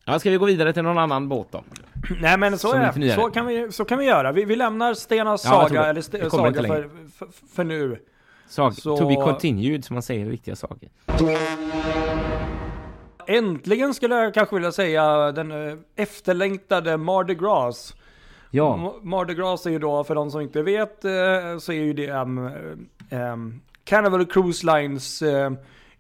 Ja, 0.05 0.19
ska 0.19 0.31
vi 0.31 0.37
gå 0.37 0.47
vidare 0.47 0.73
till 0.73 0.83
någon 0.83 0.99
annan 0.99 1.29
båt 1.29 1.47
då? 1.51 1.65
nej 2.21 2.39
men 2.39 2.59
så 2.59 2.73
är. 2.75 3.15
Så 3.17 3.31
kan, 3.31 3.47
vi, 3.47 3.73
så 3.73 3.85
kan 3.85 3.99
vi 3.99 4.05
göra. 4.05 4.33
Vi, 4.33 4.45
vi 4.45 4.57
lämnar 4.57 4.95
Stenas 4.95 5.45
Ja, 5.45 5.51
saga, 5.51 5.85
eller 5.87 6.01
st- 6.01 6.31
saga 6.31 6.63
för, 6.63 6.89
för, 7.19 7.29
för 7.55 7.65
nu. 7.65 7.99
Sag, 8.49 8.75
Så- 8.75 8.97
To 8.97 9.09
be 9.09 9.15
continued, 9.15 9.85
som 9.85 9.95
man 9.95 10.03
säger 10.03 10.27
i 10.27 10.31
riktiga 10.31 10.57
saker. 10.57 10.89
Äntligen 13.27 13.95
skulle 13.95 14.15
jag 14.15 14.35
kanske 14.35 14.55
vilja 14.57 14.73
säga 14.73 15.33
den 15.33 15.69
eh, 15.69 15.75
efterlängtade 15.97 16.97
Mardi 16.97 17.35
Gras. 17.35 17.95
Ja, 18.55 18.77
Ma- 18.77 19.05
Mardi 19.05 19.35
Gras 19.35 19.67
är 19.67 19.71
ju 19.71 19.79
då, 19.79 20.05
för 20.05 20.15
de 20.15 20.31
som 20.31 20.41
inte 20.41 20.63
vet, 20.63 21.05
eh, 21.05 21.59
så 21.59 21.73
är 21.73 21.83
ju 21.83 21.93
det 21.93 22.11
um, 22.11 22.51
um, 23.11 23.61
Carnival 23.85 24.27
Cruise 24.27 24.67
Lines 24.67 25.23
eh, 25.23 25.53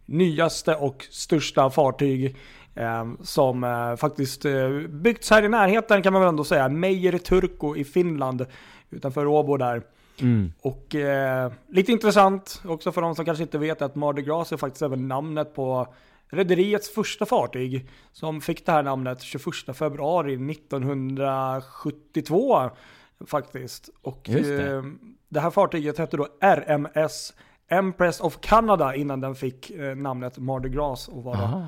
nyaste 0.06 0.74
och 0.74 1.06
största 1.10 1.70
fartyg. 1.70 2.36
eh, 2.74 3.04
som 3.22 3.64
eh, 3.64 3.96
faktiskt 3.96 4.42
byggts 4.88 5.30
här 5.30 5.42
i 5.42 5.48
närheten 5.48 6.02
kan 6.02 6.12
man 6.12 6.22
väl 6.22 6.28
ändå 6.28 6.44
säga. 6.44 6.68
Meijer 6.68 7.18
Turku 7.18 7.76
i 7.76 7.84
Finland. 7.84 8.46
Utanför 8.90 9.26
Åbo 9.26 9.56
där. 9.56 9.82
mm. 10.20 10.52
Och 10.62 10.94
eh, 10.94 11.52
lite 11.68 11.92
intressant 11.92 12.62
också 12.64 12.92
för 12.92 13.00
de 13.02 13.14
som 13.14 13.24
kanske 13.24 13.42
inte 13.42 13.58
vet 13.58 13.82
att 13.82 13.94
Mardi 13.94 14.22
Gras 14.22 14.52
är 14.52 14.56
faktiskt 14.56 14.82
även 14.82 15.08
namnet 15.08 15.54
på 15.54 15.86
rederiets 16.32 16.94
första 16.94 17.26
fartyg. 17.26 17.88
Som 18.12 18.40
fick 18.40 18.66
det 18.66 18.72
här 18.72 18.82
namnet 18.82 19.22
21 19.22 19.44
februari 19.74 20.52
1972 20.52 22.70
faktiskt. 23.26 23.90
Och 24.02 24.20
det. 24.24 24.62
eh, 24.70 24.82
det 25.28 25.40
här 25.40 25.50
fartyget 25.50 25.98
hette 25.98 26.16
då 26.16 26.28
RMS 26.40 27.34
Empress 27.68 28.20
of 28.20 28.38
Canada 28.40 28.94
innan 28.94 29.20
den 29.20 29.34
fick 29.34 29.70
eh, 29.70 29.96
namnet 29.96 30.38
Mardi 30.38 30.68
Gras 30.68 31.08
och 31.08 31.22
var 31.24 31.36
det 31.36 31.42
Aha. 31.42 31.66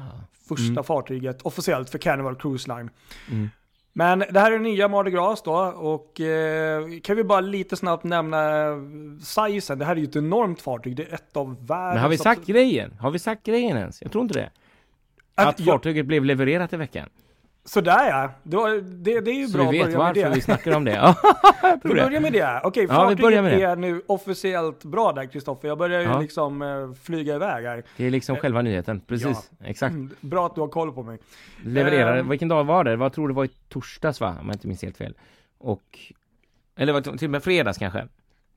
första 0.49 0.73
Mm. 0.73 0.85
fartyget 0.85 1.43
officiellt 1.43 1.91
för 1.91 1.99
Carnival 1.99 2.37
Cruise 2.37 2.75
Line. 2.77 2.91
Mm. 3.31 3.49
Men 3.97 4.19
det 4.19 4.41
här 4.41 4.53
är 4.53 4.59
nya 4.59 4.89
Mardi 4.89 5.11
Gras 5.11 5.43
då 5.43 5.53
och 5.77 6.21
eh, 6.21 6.85
kan 7.03 7.17
vi 7.17 7.25
bara 7.25 7.41
lite 7.41 7.77
snabbt 7.77 8.05
nämna 8.05 8.69
eh, 8.69 8.77
sizen. 9.23 9.79
Det 9.79 9.85
här 9.85 9.93
är 9.97 10.01
ju 10.01 10.05
ett 10.05 10.17
enormt 10.17 10.61
fartyg. 10.61 10.97
Det 10.97 11.03
är 11.03 11.15
ett 11.15 11.37
av 11.37 11.67
världens... 11.67 11.95
Men 11.95 12.03
har 12.03 12.09
vi 12.09 12.19
sagt 12.19 12.47
grejen? 12.47 12.93
Har 13.01 13.11
vi 13.11 13.19
sagt 13.19 13.43
grejen 13.47 13.77
ens? 13.77 14.03
Jag 14.03 14.13
tror 14.13 14.23
inte 14.23 14.39
det. 14.39 14.51
att, 15.35 15.47
Att 15.47 15.65
fartyget 15.65 16.07
blev 16.07 16.25
levererat 16.25 16.73
i 16.73 16.77
veckan. 16.77 17.09
Sådär 17.67 18.09
ja. 18.09 18.31
Då, 18.43 18.67
det, 18.83 19.21
det 19.21 19.31
är 19.31 19.35
ju 19.35 19.47
Så 19.47 19.59
bra 19.59 19.71
vi 19.71 19.81
att 19.83 19.87
vet 19.89 19.95
börja 19.95 19.99
med 19.99 20.15
varför 20.15 20.29
det. 20.31 20.35
vi 20.35 20.41
snackar 20.41 20.77
om 20.77 20.85
det. 20.85 20.93
Ja, 21.63 21.79
Vi 21.85 21.89
börjar 21.95 22.21
med 22.21 22.33
det. 22.33 22.61
Okej, 22.65 22.87
Ja, 22.89 23.09
vi 23.09 23.17
fartyget 23.17 23.43
med 23.45 23.59
det. 23.59 23.63
är 23.63 23.77
nu 23.77 24.03
officiellt 24.07 24.85
bra 24.85 25.13
där 25.13 25.27
Kristoffer. 25.27 25.69
Jag 25.69 25.79
börjar 25.79 26.01
ju 26.01 26.07
Ja. 26.07 26.21
liksom 26.21 26.63
eh, 26.63 26.93
flyga 27.03 27.35
iväg 27.35 27.65
här. 27.65 27.83
Det 27.97 28.05
är 28.07 28.11
liksom 28.11 28.37
själva 28.37 28.63
nyheten. 28.63 29.01
Precis. 29.01 29.51
Exakt. 29.65 29.93
Mm, 29.95 30.11
bra 30.21 30.47
att 30.47 30.55
du 30.55 30.61
har 30.61 30.69
koll 30.69 30.93
på 30.93 31.03
mig. 31.03 31.19
Levererade. 31.65 32.19
Ehm. 32.21 32.29
Vilken 32.29 32.49
dag 32.49 32.65
var 32.65 32.85
det? 32.85 32.93
Jag 32.93 33.13
tror 33.13 33.29
det 33.29 33.35
var 33.35 33.45
i 33.45 33.51
torsdags 33.69 34.21
va? 34.21 34.37
Om 34.41 34.47
jag 34.47 34.55
inte 34.55 34.67
minns 34.69 34.83
helt 34.83 34.97
fel. 34.97 35.15
Och... 35.59 35.99
Eller 36.77 37.01
till 37.01 37.25
och 37.27 37.31
med 37.31 37.43
fredags 37.45 37.79
kanske? 37.79 38.09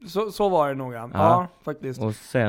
Så, 0.05 0.31
så 0.31 0.49
var 0.49 0.69
det 0.69 0.75
nog 0.75 0.93
ja. 0.93 1.09
Ja. 1.13 1.47
faktiskt. 1.61 2.01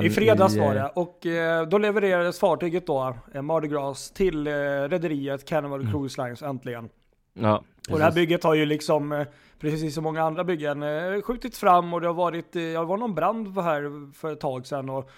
I 0.03 0.11
fredags 0.11 0.57
i, 0.57 0.61
var 0.61 0.75
det. 0.75 0.91
Och 0.95 1.27
eh, 1.27 1.67
då 1.69 1.79
levererades 1.79 2.39
fartyget 2.39 2.87
då, 2.87 3.15
eh, 3.35 3.43
Mardi 3.43 3.69
Gras, 3.69 4.11
till 4.11 4.47
eh, 4.47 4.51
rederiet 4.53 5.45
Carnival 5.49 5.81
Mm. 5.81 5.93
Cruise 5.93 6.23
Lines 6.23 6.43
äntligen. 6.43 6.89
Ja, 7.35 7.63
Och 7.91 7.99
det 7.99 8.05
här 8.05 8.13
bygget 8.13 8.45
har 8.45 8.55
ju 8.55 8.67
liksom, 8.67 9.13
eh, 9.13 9.27
precis 9.59 9.95
som 9.95 10.05
många 10.05 10.23
andra 10.23 10.45
byggen, 10.45 10.83
eh, 10.83 11.23
skjutits 11.23 11.59
fram 11.59 11.95
och 11.95 12.01
det 12.01 12.07
har 12.07 12.15
varit, 12.15 12.57
eh, 12.57 12.63
det 12.63 12.85
var 12.85 12.97
någon 12.97 13.15
brand 13.15 13.59
här 13.59 14.13
för 14.15 14.33
ett 14.33 14.41
tag 14.41 14.67
sedan 14.67 14.91
och 14.91 15.11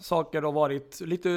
saker 0.00 0.42
har 0.42 0.52
varit 0.52 1.00
lite, 1.00 1.28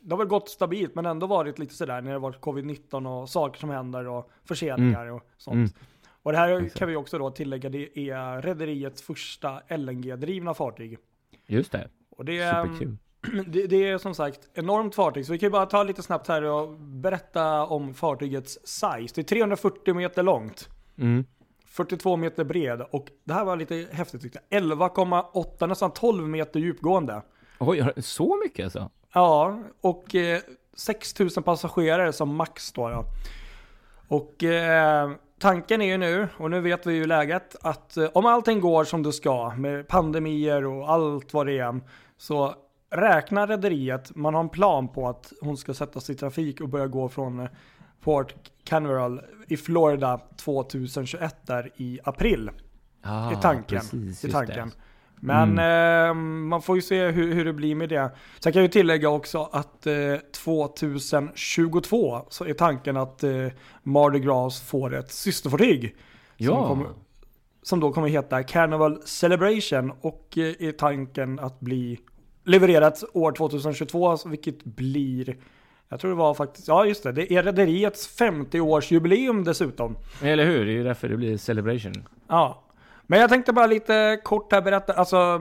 det 0.00 0.10
har 0.10 0.16
väl 0.16 0.26
gått 0.26 0.48
stabilt 0.48 0.94
men 0.94 1.06
ändå 1.06 1.26
varit 1.26 1.58
lite 1.58 1.74
sådär 1.74 2.00
när 2.00 2.08
det 2.10 2.12
har 2.12 2.20
varit 2.20 2.40
covid-19 2.40 3.06
och 3.22 3.28
saker 3.28 3.60
som 3.60 3.70
händer 3.70 4.06
och 4.08 4.30
förseningar 4.44 5.06
och 5.10 5.22
sånt. 5.36 5.54
Mm. 5.54 5.70
Och 6.24 6.32
det 6.32 6.38
här 6.38 6.68
kan 6.68 6.88
vi 6.88 6.96
också 6.96 7.18
då 7.18 7.30
tillägga, 7.30 7.68
det 7.68 7.98
är 7.98 8.42
rederiets 8.42 9.02
första 9.02 9.60
LNG-drivna 9.68 10.54
fartyg. 10.54 10.98
Just 11.46 11.72
det. 11.72 11.88
Och 12.16 12.24
det 12.24 12.38
är, 12.38 12.64
Superkul. 12.64 12.96
det, 13.46 13.66
det 13.66 13.88
är 13.88 13.98
som 13.98 14.14
sagt 14.14 14.40
enormt 14.54 14.94
fartyg, 14.94 15.26
så 15.26 15.32
vi 15.32 15.38
kan 15.38 15.46
ju 15.46 15.50
bara 15.50 15.66
ta 15.66 15.82
lite 15.82 16.02
snabbt 16.02 16.28
här 16.28 16.42
och 16.42 16.68
berätta 16.78 17.66
om 17.66 17.94
fartygets 17.94 18.58
size. 18.64 19.14
Det 19.14 19.18
är 19.18 19.22
340 19.22 19.94
meter 19.94 20.22
långt, 20.22 20.68
Mm. 20.98 21.24
42 21.66 22.16
meter 22.16 22.44
bred 22.44 22.82
och 22.90 23.06
det 23.24 23.34
här 23.34 23.44
var 23.44 23.56
lite 23.56 23.86
häftigt 23.92 24.22
tyckte 24.22 24.38
jag. 24.48 24.62
11,8, 24.62 25.66
nästan 25.66 25.90
12 25.90 26.28
meter 26.28 26.60
djupgående. 26.60 27.22
Oj, 27.58 27.92
så 27.96 28.40
mycket 28.44 28.64
alltså? 28.64 28.90
Ja, 29.14 29.62
och 29.80 30.14
eh, 30.14 30.40
6000 30.74 31.42
passagerare 31.42 32.12
som 32.12 32.36
max 32.36 32.72
då. 32.72 32.88
då. 32.88 33.04
Och 34.08 34.44
eh, 34.44 35.10
tanken 35.38 35.82
är 35.82 35.86
ju 35.86 35.96
nu, 35.96 36.28
och 36.36 36.50
nu 36.50 36.60
vet 36.60 36.86
vi 36.86 36.94
ju 36.94 37.06
läget, 37.06 37.56
att 37.62 37.96
eh, 37.96 38.08
om 38.14 38.26
allting 38.26 38.60
går 38.60 38.84
som 38.84 39.02
det 39.02 39.12
ska 39.12 39.54
med 39.56 39.88
pandemier 39.88 40.64
och 40.64 40.90
allt 40.90 41.32
vad 41.32 41.46
det 41.46 41.58
är, 41.58 41.80
så 42.16 42.54
räknar 42.90 43.46
rederiet, 43.46 44.16
man 44.16 44.34
har 44.34 44.40
en 44.40 44.48
plan 44.48 44.88
på 44.88 45.08
att 45.08 45.32
hon 45.40 45.56
ska 45.56 45.74
sättas 45.74 46.10
i 46.10 46.14
trafik 46.14 46.60
och 46.60 46.68
börja 46.68 46.86
gå 46.86 47.08
från 47.08 47.40
eh, 47.40 47.48
Port 48.00 48.34
Canaveral 48.64 49.20
i 49.48 49.56
Florida 49.56 50.20
2021 50.36 51.36
där 51.46 51.70
i 51.76 52.00
april. 52.04 52.50
Ah, 53.02 53.32
i 53.32 53.36
tanken. 53.36 53.80
Precis, 53.80 54.24
i 54.24 54.28
just 54.28 54.46
det. 54.46 54.70
Men 55.24 55.58
eh, 55.58 56.14
man 56.14 56.62
får 56.62 56.76
ju 56.76 56.82
se 56.82 57.06
hur, 57.06 57.34
hur 57.34 57.44
det 57.44 57.52
blir 57.52 57.74
med 57.74 57.88
det. 57.88 58.10
Sen 58.40 58.52
kan 58.52 58.62
jag 58.62 58.66
ju 58.66 58.72
tillägga 58.72 59.08
också 59.08 59.48
att 59.52 59.86
eh, 59.86 59.94
2022 60.44 62.20
så 62.28 62.44
är 62.44 62.54
tanken 62.54 62.96
att 62.96 63.24
eh, 63.24 63.46
Mardi 63.82 64.18
Gras 64.18 64.60
får 64.60 64.94
ett 64.94 65.10
systerfartyg. 65.10 65.82
Som, 65.82 66.46
Ja, 66.46 66.68
kommer, 66.68 66.86
som 67.62 67.80
då 67.80 67.92
kommer 67.92 68.08
heta 68.08 68.42
Carnival 68.42 69.02
Celebration 69.04 69.92
och 70.00 70.38
eh, 70.38 70.68
är 70.68 70.72
tanken 70.72 71.38
att 71.38 71.60
bli 71.60 71.98
levererat 72.44 73.04
år 73.12 73.32
2022, 73.32 74.08
alltså, 74.08 74.28
vilket 74.28 74.64
blir 74.64 75.36
jag 75.88 76.00
tror 76.00 76.10
det 76.10 76.16
var 76.16 76.34
faktiskt, 76.34 76.68
ja 76.68 76.86
just 76.86 77.02
det, 77.02 77.12
det 77.12 77.32
är 77.32 77.42
rederiets 77.42 78.20
50-årsjubileum 78.20 79.44
dessutom. 79.44 79.96
eller 80.22 80.46
hur? 80.46 80.64
Det 80.64 80.72
är 80.72 80.76
ju 80.76 80.84
därför 80.84 81.08
det 81.08 81.16
blir 81.16 81.36
celebration. 81.36 82.08
Ja, 82.28 82.63
men 83.06 83.20
jag 83.20 83.30
tänkte 83.30 83.52
bara 83.52 83.66
lite 83.66 84.20
kort 84.24 84.52
här 84.52 84.62
berätta, 84.62 84.92
alltså 84.92 85.40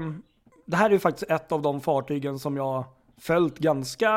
det 0.66 0.76
här 0.76 0.86
är 0.86 0.94
ju 0.94 1.00
faktiskt 1.00 1.32
ett 1.32 1.52
av 1.52 1.62
de 1.62 1.82
fartygen 1.82 2.40
som 2.40 2.58
jag 2.58 2.84
följt 3.18 3.58
ganska 3.58 4.12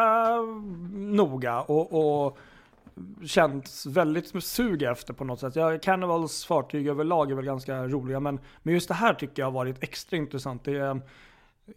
noga 0.92 1.60
och, 1.60 2.24
och 2.26 2.38
känt 3.24 3.70
väldigt 3.86 4.44
sug 4.44 4.82
efter 4.82 5.14
på 5.14 5.24
något 5.24 5.40
sätt. 5.40 5.56
Jag, 5.56 5.82
Carnivals 5.82 6.44
fartyg 6.44 6.88
överlag 6.88 7.30
är 7.30 7.34
väl 7.34 7.44
ganska 7.44 7.86
roliga, 7.86 8.20
men, 8.20 8.40
men 8.62 8.74
just 8.74 8.88
det 8.88 8.94
här 8.94 9.14
tycker 9.14 9.42
jag 9.42 9.46
har 9.46 9.52
varit 9.52 9.82
extra 9.82 10.16
intressant. 10.16 10.64
Det 10.64 10.76
är 10.76 11.00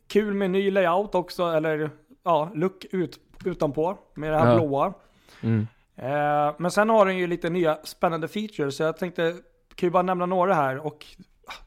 kul 0.07 0.33
med 0.33 0.51
ny 0.51 0.71
layout 0.71 1.15
också, 1.15 1.43
eller 1.43 1.89
ja, 2.23 2.51
look 2.53 2.85
ut, 2.91 3.19
utanpå 3.45 3.97
med 4.13 4.31
det 4.31 4.39
här 4.39 4.47
Ja. 4.47 4.55
blåa. 4.55 4.93
Mm. 5.41 5.67
Eh, 5.95 6.55
men 6.57 6.71
sen 6.71 6.89
har 6.89 7.05
den 7.05 7.17
ju 7.17 7.27
lite 7.27 7.49
nya 7.49 7.77
spännande 7.83 8.27
features, 8.27 8.75
så 8.77 8.83
jag 8.83 8.97
tänkte, 8.97 9.35
kan 9.75 9.87
ju 9.87 9.91
bara 9.91 10.03
nämna 10.03 10.25
några 10.25 10.53
här 10.53 10.85
och 10.85 11.05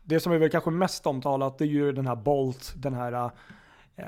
det 0.02 0.20
som 0.20 0.32
är 0.32 0.38
väl 0.38 0.50
kanske 0.50 0.70
mest 0.70 1.06
omtalat 1.06 1.58
det 1.58 1.64
är 1.64 1.68
ju 1.68 1.92
den 1.92 2.06
här 2.06 2.16
Bolt, 2.16 2.72
den 2.76 2.94
här, 2.94 3.30
eh, 3.96 4.06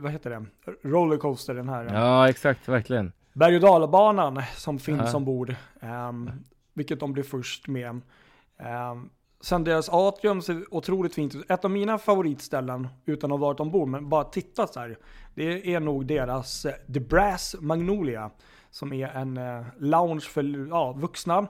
vad 0.00 0.12
heter 0.12 0.30
det, 0.30 0.44
Rollercoaster, 0.88 1.54
den 1.54 1.68
här 1.68 1.94
Ja, 1.94 2.28
exakt, 2.28 2.68
verkligen. 2.68 3.12
berg 3.32 3.54
och 3.54 3.60
dalbanan 3.60 4.42
som 4.56 4.78
finns 4.78 5.02
Ja. 5.12 5.16
ombord. 5.16 5.54
Um, 5.80 6.30
vilket 6.74 7.00
de 7.00 7.12
blir 7.12 7.22
först 7.22 7.68
med. 7.68 7.90
Um, 7.90 9.10
sen 9.40 9.64
deras 9.64 9.88
atrium 9.88 10.42
ser 10.42 10.74
otroligt 10.74 11.14
fint 11.14 11.34
ut. 11.34 11.50
Ett 11.50 11.64
av 11.64 11.70
mina 11.70 11.98
favoritställen, 11.98 12.88
utan 13.06 13.32
att 13.32 13.38
ha 13.40 13.46
varit 13.46 13.60
ombord, 13.60 13.88
men 13.88 14.08
bara 14.08 14.24
tittat 14.24 14.72
så 14.74 14.80
här. 14.80 14.98
Det 15.34 15.74
är 15.74 15.80
nog 15.80 16.06
deras 16.06 16.64
eh, 16.64 16.72
The 16.94 17.00
Brass 17.00 17.56
Magnolia. 17.60 18.30
Som 18.70 18.92
är 18.92 19.08
en 19.08 19.36
eh, 19.36 19.64
lounge 19.78 20.20
för 20.20 20.68
ja, 20.68 20.92
vuxna. 20.92 21.46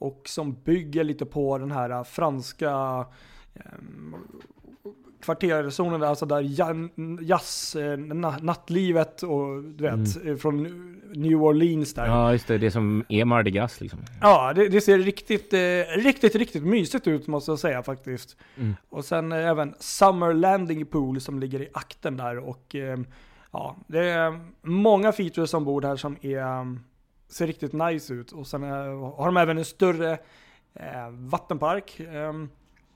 Och 0.00 0.22
som 0.24 0.52
bygger 0.64 1.04
lite 1.04 1.26
på 1.26 1.58
den 1.58 1.70
här 1.70 1.90
eh, 1.90 2.04
franska 2.04 2.70
kvarterzonen, 5.22 6.00
där, 6.00 6.06
alltså 6.06 6.26
där 6.26 6.40
jazz, 7.22 7.76
eh, 7.76 7.96
na- 7.96 8.42
nattlivet 8.42 9.22
och 9.22 9.62
du 9.62 9.84
vet, 9.84 10.26
eh, 10.26 10.36
från 10.36 10.62
New 11.14 11.42
Orleans 11.42 11.94
där. 11.94 12.06
Ja, 12.06 12.12
Ja, 12.12 12.32
just 12.32 12.46
det. 12.46 12.58
Det 12.58 12.70
som 12.70 13.04
är 13.08 13.24
Mardi 13.24 13.50
Gras 13.50 13.80
liksom. 13.80 13.98
det, 14.56 14.68
det 14.68 14.80
ser 14.80 14.98
riktigt, 14.98 15.52
eh, 15.52 15.58
riktigt, 16.02 16.34
riktigt 16.34 16.62
mysigt 16.64 17.06
ut 17.06 17.26
måste 17.26 17.50
jag 17.50 17.58
säga 17.58 17.82
faktiskt. 17.82 18.36
Mm. 18.56 18.76
Och 18.88 19.04
sen 19.04 19.32
eh, 19.32 19.48
även 19.48 19.74
Summer 19.78 20.34
Landing 20.34 20.86
Pool 20.86 21.20
som 21.20 21.40
ligger 21.40 21.62
i 21.62 21.68
akten 21.72 22.16
där 22.16 22.38
och 22.38 22.74
eh, 22.74 22.98
ja, 23.52 23.76
det 23.86 24.04
är 24.04 24.40
många 24.62 25.12
features 25.12 25.54
ombord 25.54 25.84
här 25.84 25.96
som 25.96 26.16
är, 26.20 26.38
eh, 26.38 26.64
ser 27.32 27.46
riktigt 27.46 27.72
nice 27.72 28.14
ut. 28.14 28.32
Och 28.32 28.46
sen 28.46 28.62
eh, 28.62 29.14
har 29.16 29.26
de 29.26 29.36
även 29.36 29.58
en 29.58 29.64
större 29.64 30.18
eh, 30.74 31.10
vattenpark. 31.10 32.00
Eh, 32.00 32.32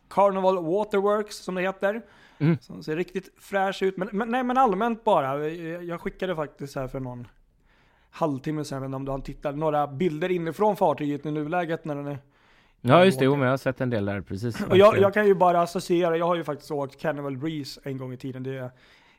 Carnival 0.08 0.64
Waterworks 0.64 1.36
som 1.36 1.54
det 1.54 1.62
heter. 1.62 2.02
Mm. 2.38 2.58
Som 2.60 2.82
ser 2.82 2.96
riktigt 2.96 3.32
fräsch 3.38 3.82
ut. 3.82 3.96
Men, 3.96 4.08
men, 4.12 4.30
nej, 4.30 4.44
men 4.44 4.58
allmänt 4.58 5.04
bara. 5.04 5.48
Jag 5.48 5.84
jag 5.84 6.00
skickade 6.00 6.36
faktiskt 6.36 6.76
här 6.76 6.88
för 6.88 7.00
någon 7.00 7.26
halvtimme 8.10 8.64
sedan, 8.64 8.94
om 8.94 9.04
du 9.04 9.10
har 9.10 9.18
tittat, 9.18 9.56
några 9.56 9.86
bilder 9.86 10.30
inifrån 10.30 10.76
fartyget 10.76 11.26
i 11.26 11.30
nuläget 11.30 11.84
när 11.84 11.94
den 11.94 12.06
är 12.06 12.18
Ja, 12.86 13.04
just 13.04 13.18
det. 13.18 13.24
Jo, 13.24 13.36
men 13.36 13.42
jag 13.42 13.52
har 13.52 13.56
sett 13.56 13.80
en 13.80 13.90
del 13.90 14.04
där, 14.04 14.20
precis. 14.20 14.62
och 14.70 14.76
jag, 14.76 14.98
jag 14.98 15.14
kan 15.14 15.26
ju 15.26 15.34
bara 15.34 15.62
associera, 15.62 16.16
jag 16.16 16.26
har 16.26 16.34
ju 16.34 16.44
faktiskt 16.44 16.70
åkt 16.70 17.00
Carnival 17.00 17.36
Breeze 17.36 17.80
en 17.84 17.98
gång 17.98 18.12
i 18.12 18.16
tiden. 18.16 18.42
Det 18.42 18.56
är 18.56 18.70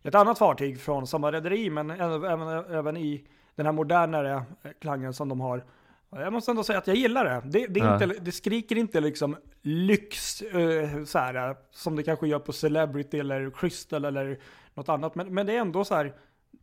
ett 0.03 0.15
annat 0.15 0.37
fartyg 0.37 0.79
från 0.79 1.07
samma 1.07 1.31
rederi, 1.31 1.69
men 1.69 1.91
även, 1.91 2.23
även, 2.23 2.47
även 2.73 2.97
i 2.97 3.23
den 3.55 3.65
här 3.65 3.73
modernare 3.73 4.31
eh, 4.63 4.71
klangen 4.81 5.13
som 5.13 5.29
de 5.29 5.41
har. 5.41 5.63
Jag 6.09 6.33
måste 6.33 6.51
ändå 6.51 6.63
säga 6.63 6.79
att 6.79 6.87
jag 6.87 6.95
gillar 6.95 7.25
det. 7.25 7.41
Det, 7.45 7.67
det, 7.67 7.79
Ja. 7.79 7.93
inte, 7.93 8.19
det 8.21 8.31
skriker 8.31 8.75
inte 8.77 8.99
liksom 9.01 9.35
lyx 9.61 10.41
eh, 10.41 11.03
så 11.05 11.19
här, 11.19 11.49
eh, 11.49 11.55
som 11.71 11.95
det 11.95 12.03
kanske 12.03 12.27
gör 12.27 12.39
på 12.39 12.53
Celebrity 12.53 13.19
eller 13.19 13.49
Crystal 13.49 14.05
eller 14.05 14.37
något 14.73 14.89
annat. 14.89 15.15
Men, 15.15 15.33
men 15.33 15.45
det 15.45 15.53
är 15.55 15.59
ändå 15.61 15.85
så 15.85 15.95
här, 15.95 16.13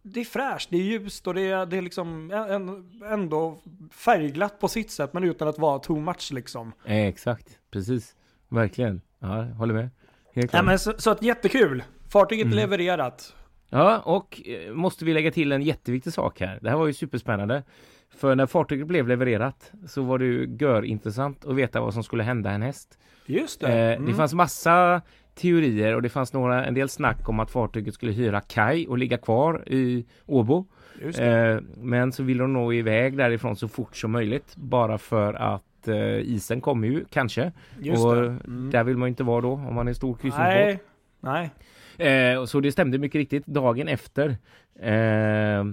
det 0.03 0.21
är 0.21 0.25
fräscht, 0.25 0.71
det 0.71 0.77
är 0.77 0.83
ljust 0.83 1.27
och 1.27 1.35
det 1.35 1.41
är, 1.51 1.67
det 1.67 1.77
är 1.77 1.83
liksom 1.83 2.31
en, 2.31 2.91
ändå 3.13 3.59
färgglatt 3.91 4.61
på 4.61 4.69
sitt 4.69 4.91
sätt, 4.91 5.13
men 5.13 5.25
utan 5.25 5.49
att 5.49 5.59
vara 5.59 5.79
too 5.79 6.01
much 6.01 6.33
liksom. 6.33 6.73
Eh, 6.85 7.07
exakt, 7.07 7.59
precis. 7.71 8.15
Verkligen. 8.49 9.01
Ja, 9.19 9.43
håller 9.43 9.75
med. 9.75 9.91
Helt 10.35 10.53
Ja, 10.53 10.63
men 10.63 10.79
så, 10.79 10.93
så 10.99 11.11
att 11.11 11.23
jättekul. 11.23 11.83
Fartyget 12.09 12.45
Mm. 12.47 12.57
levererat. 12.57 13.35
Ja, 13.75 13.99
och 13.99 14.43
eh, 14.49 14.73
måste 14.75 15.05
vi 15.05 15.14
lägga 15.14 15.31
till 15.31 15.52
en 15.52 15.62
jätteviktig 15.62 16.12
sak 16.12 16.41
här. 16.41 16.59
Det 16.62 16.71
här 16.71 16.76
var 16.76 16.87
ju 16.87 16.93
superspännande. 16.93 17.62
För 18.17 18.35
när 18.35 18.47
fartyget 18.47 18.87
blev 18.87 19.09
levererat 19.09 19.73
så 19.87 20.02
var 20.02 20.19
det 20.19 20.25
ju 20.25 20.57
görintressant 20.61 21.45
att 21.45 21.55
veta 21.57 21.81
vad 21.81 21.95
som 21.95 22.02
skulle 22.05 22.23
hända 22.23 22.50
en 22.50 22.62
häst. 22.62 22.99
Just 23.26 23.61
det. 23.61 23.67
Eh, 23.73 23.97
Mm. 23.97 24.07
Det 24.11 24.14
fanns 24.14 24.35
massa 24.35 25.02
teorier 25.35 25.95
och 25.95 26.02
det 26.02 26.09
fanns 26.09 26.33
några, 26.33 26.64
en 26.64 26.75
del 26.75 26.88
snack 26.88 27.29
om 27.29 27.41
att 27.41 27.50
fartyget 27.50 27.95
skulle 27.95 28.12
hyra 28.12 28.41
kaj 28.41 28.88
och 28.88 28.99
ligga 28.99 29.19
kvar 29.19 29.64
i 29.67 30.07
Åbo. 30.26 30.67
Eh, 31.19 31.61
men 31.76 32.12
så 32.12 32.23
vill 32.23 32.38
de 32.38 32.52
nå 32.52 32.73
iväg 32.73 33.17
därifrån 33.17 33.57
så 33.57 33.69
fort 33.69 33.97
som 33.97 34.11
möjligt. 34.12 34.57
Bara 34.57 34.99
för 34.99 35.35
att 35.35 35.62
isen 36.23 36.61
kommer 36.61 36.88
ju 36.88 37.05
kanske. 37.11 37.52
Just 37.81 38.05
och. 38.05 38.17
Mm. 38.17 38.71
där 38.73 38.85
vill 38.85 38.97
man 38.97 39.09
inte 39.09 39.25
vara 39.25 39.41
då 39.41 39.52
om 39.52 39.75
man 39.75 39.88
är 39.88 39.93
stor 39.93 40.14
kryssningsbåt. 40.14 40.55
Nej. 40.55 40.81
Nej. 41.21 41.50
Eh, 41.99 42.45
så 42.45 42.61
det 42.61 42.73
stämde 42.73 42.99
mycket 42.99 43.19
riktigt 43.19 43.47
dagen 43.47 43.89
efter. 43.89 44.37
Eh, 44.81 45.65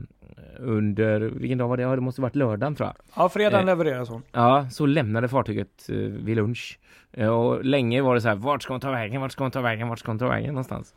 under, 0.60 1.20
vilken 1.20 1.58
dag 1.58 1.68
var 1.68 1.78
det? 1.78 1.84
Ja, 1.84 1.96
det 1.96 2.02
måste 2.02 2.22
varit 2.22 2.36
lördagen 2.36 2.76
tror 2.76 2.88
jag. 2.88 2.96
Ja, 3.24 3.30
fredagen 3.30 3.60
Eh. 3.60 3.66
levereras 3.66 4.10
hon. 4.10 4.22
Ja, 4.32 4.68
så 4.72 4.86
lämnade 4.86 5.28
fartyget 5.28 5.90
eh, 5.90 5.96
vid 5.98 6.36
lunch. 6.36 6.80
Eh, 7.14 7.28
och 7.30 7.66
länge 7.66 8.02
var 8.02 8.16
det 8.16 8.22
så 8.22 8.28
här, 8.28 8.36
vart 8.36 8.64
ska 8.64 8.74
hon 8.74 8.82
ta 8.82 8.92
vägen? 8.92 9.22
Vart 9.22 9.32
ska 9.32 9.44
hon 9.44 9.52
ta 9.52 9.62
vägen? 9.62 9.88
Vart 9.88 10.00
ska 10.00 10.12
hon 10.12 10.20
ta 10.20 10.28
vägen 10.30 10.50
någonstans? 10.54 10.94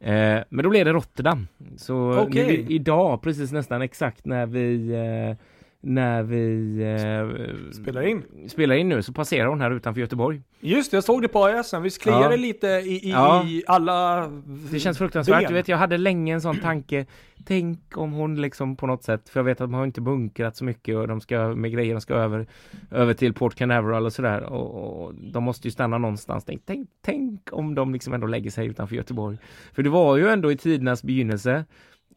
Eh, 0.00 0.40
men 0.48 0.62
då 0.64 0.70
blev 0.70 0.84
det 0.84 0.92
Rotterdam. 0.92 1.48
Så 1.76 2.18
Okej. 2.20 2.46
nu, 2.68 2.74
idag, 2.74 3.22
precis 3.22 3.52
nästan 3.52 3.82
exakt 3.82 4.26
när 4.26 4.46
vi 4.46 4.92
eh, 4.92 5.36
när 5.84 6.22
vi 6.22 6.76
eh, 6.82 7.72
Spelar 7.72 8.02
in. 8.02 8.22
spelar 8.48 8.74
in 8.74 8.88
nu 8.88 9.02
så 9.02 9.12
passerar 9.12 9.46
hon 9.46 9.60
här 9.60 9.70
utanför 9.70 10.00
Göteborg. 10.00 10.42
Just 10.60 10.90
det, 10.90 10.96
jag 10.96 11.04
såg 11.04 11.22
det 11.22 11.28
på 11.28 11.44
ASN. 11.46 11.82
Visst 11.82 12.02
kliar 12.02 12.30
Ja. 12.30 12.36
lite 12.36 12.66
i, 12.66 13.08
i, 13.08 13.10
Ja. 13.10 13.44
i 13.46 13.62
alla 13.66 14.26
Det 14.72 14.78
känns 14.80 14.98
fruktansvärt. 14.98 15.40
ben? 15.40 15.48
Du 15.48 15.54
vet, 15.54 15.68
jag 15.68 15.76
hade 15.76 15.98
länge 15.98 16.34
en 16.34 16.40
sån 16.40 16.56
tanke. 16.60 17.06
Tänk 17.44 17.78
om 17.96 18.12
hon 18.12 18.40
liksom 18.40 18.76
på 18.76 18.86
något 18.86 19.02
sätt, 19.04 19.28
för 19.28 19.40
jag 19.40 19.44
vet 19.44 19.60
att 19.60 19.64
de 19.70 19.74
har 19.74 19.84
inte 19.84 20.00
bunkrat 20.00 20.56
så 20.56 20.64
mycket 20.64 20.96
och 20.96 21.08
de 21.08 21.20
ska 21.20 21.48
med 21.54 21.72
grejer, 21.72 21.94
de 21.94 22.00
ska 22.00 22.14
över, 22.14 22.46
över 22.90 23.14
till 23.14 23.34
Port 23.34 23.54
Canaveral 23.54 24.06
och 24.06 24.12
sådär 24.12 24.42
och, 24.42 25.04
och 25.04 25.14
de 25.14 25.44
måste 25.44 25.68
ju 25.68 25.72
stanna 25.72 25.98
någonstans. 25.98 26.44
Tänk, 26.44 26.62
tänk, 26.66 26.88
tänk 27.00 27.40
om 27.52 27.74
de 27.74 27.92
liksom 27.92 28.14
ändå 28.14 28.26
lägger 28.26 28.50
sig 28.50 28.66
utanför 28.66 28.96
Göteborg. 28.96 29.38
För 29.72 29.82
det 29.82 29.90
var 29.90 30.16
ju 30.16 30.28
ändå 30.28 30.52
i 30.52 30.56
tidernas 30.56 31.02
begynnelse 31.02 31.64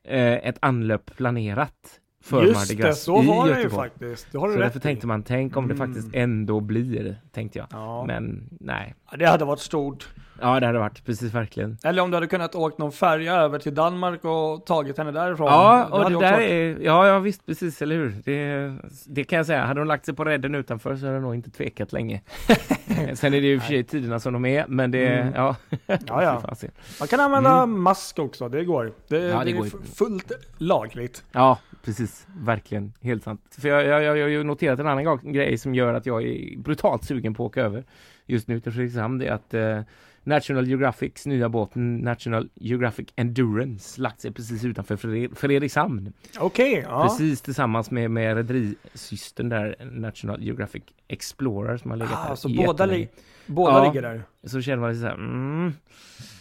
eh, 0.04 0.34
ett 0.34 0.58
anlöp 0.60 1.16
planerat 1.18 2.00
för 2.26 2.36
Mardi 2.38 2.48
Just 2.50 2.68
det, 2.70 2.76
Gras 2.76 3.02
så 3.04 3.24
i 3.24 3.28
var 3.28 3.48
det 3.48 3.62
ju 3.62 3.70
faktiskt. 3.70 4.28
Det 4.32 4.38
har 4.38 4.48
du 4.48 4.54
Så 4.54 4.60
rätt 4.60 4.66
därför 4.66 4.80
i. 4.80 4.82
tänkte 4.82 5.08
man, 5.08 5.24
tänk 5.24 5.58
om 5.58 5.68
det 5.68 5.74
Mm. 5.74 5.88
faktiskt 5.88 6.16
ändå 6.16 6.60
blir, 6.60 7.16
tänkte 7.32 7.60
jag. 7.60 7.68
Ja. 7.72 8.06
Men 8.08 8.50
nej. 8.60 8.96
Det 9.20 9.26
hade 9.26 9.46
varit 9.46 9.60
stort. 9.60 10.08
Ja, 10.42 10.60
det 10.60 10.66
hade 10.66 10.80
varit 10.80 11.06
precis 11.06 11.34
verkligen. 11.34 11.78
Eller 11.84 12.02
om 12.02 12.12
du 12.12 12.16
hade 12.18 12.28
kunnat 12.28 12.56
åkt 12.56 12.78
någon 12.78 12.92
färja 12.92 13.34
över 13.36 13.60
till 13.60 13.76
Danmark 13.76 14.26
och 14.26 14.66
tagit 14.66 14.98
henne 14.98 15.12
därifrån. 15.12 15.48
Ja, 15.48 15.86
och 15.92 15.98
hade 16.04 16.16
det 16.16 16.22
där 16.22 16.32
varit- 16.32 16.50
är, 16.52 16.78
ja, 16.86 17.08
ja 17.08 17.20
visst, 17.20 17.46
precis, 17.46 17.82
eller 17.82 17.96
hur? 17.96 18.16
Det, 18.26 18.74
det 19.06 19.24
kan 19.24 19.38
jag 19.38 19.46
säga. 19.46 19.66
Hade 19.66 19.80
hon 19.80 19.88
lagt 19.88 20.06
sig 20.06 20.14
på 20.16 20.24
redden 20.26 20.56
utanför 20.56 20.96
så 20.96 21.06
hade 21.06 21.16
hon 21.18 21.24
nog 21.24 21.36
inte 21.36 21.50
tvekat 21.50 21.94
länge. 21.94 22.22
Sen 23.14 23.34
är 23.34 23.42
det 23.42 23.48
ju 23.48 23.56
och 23.58 23.62
för 23.64 23.70
sig 23.70 23.84
tiderna 23.84 24.20
som 24.20 24.34
de 24.34 24.46
är, 24.46 24.66
men 24.68 24.92
det, 24.92 25.08
Mm. 25.08 25.34
ja. 25.36 25.56
Ja, 25.88 26.24
ja. 26.24 26.42
Man 27.00 27.08
kan 27.08 27.20
använda 27.20 27.66
mask 27.66 28.20
också, 28.20 28.50
det 28.50 28.64
går. 28.66 28.92
Det, 29.08 29.18
Mm. 29.18 29.30
Ja, 29.30 29.40
det 29.40 29.46
det, 29.46 29.52
går 29.52 29.66
är 29.66 29.70
fullt 29.96 30.32
lagligt. 30.58 31.24
ja, 31.32 31.58
precis. 31.86 32.28
Verkligen. 32.38 32.94
Helt 33.02 33.24
sant. 33.24 33.42
För 33.60 33.70
jag, 33.70 33.86
jag, 33.86 34.04
jag, 34.04 34.18
jag 34.18 34.24
har 34.24 34.30
ju 34.30 34.44
noterat 34.44 34.80
en 34.80 34.88
annan 34.88 35.04
gång, 35.04 35.20
grej 35.34 35.58
som 35.58 35.76
gör 35.76 35.94
att 35.94 36.06
jag 36.06 36.24
är 36.24 36.58
brutalt 36.58 37.04
sugen 37.04 37.34
på 37.34 37.44
att 37.46 37.50
åka 37.50 37.62
över 37.62 37.84
just 38.26 38.48
nu 38.48 38.60
till 38.60 38.72
Fredrikshamn. 38.72 39.18
Det 39.18 39.28
är 39.28 39.32
att 39.34 39.54
eh, 39.54 39.82
National 40.24 40.68
Geographics 40.68 41.26
nya 41.26 41.50
båt 41.50 41.70
National 41.76 42.50
Geographic 42.54 43.08
Endurance 43.16 44.02
lagt 44.02 44.22
sig 44.22 44.32
precis 44.32 44.66
utanför 44.66 44.96
Fred- 44.96 45.36
Fredrikshamn. 45.36 46.14
Okej, 46.40 46.84
ja. 46.88 47.04
Precis 47.04 47.42
tillsammans 47.42 47.92
med, 47.92 48.12
med 48.12 48.36
rederisystern 48.38 49.50
där, 49.50 49.76
National 49.92 50.44
Geographic 50.44 50.84
Explorer 51.08 51.78
som 51.78 51.92
har 51.92 51.98
legat 51.98 52.14
Ah, 52.26 52.28
där 52.30 52.36
så 52.36 52.50
båda, 52.50 52.86
li- 52.86 53.08
båda 53.46 53.72
Ja. 53.78 53.88
ligger 53.88 54.02
där. 54.02 54.24
Så 54.44 54.62
känner 54.62 54.78
man 54.82 54.90
lite 54.90 55.02
så 55.02 55.08
här, 55.08 55.14
mm, 55.16 55.74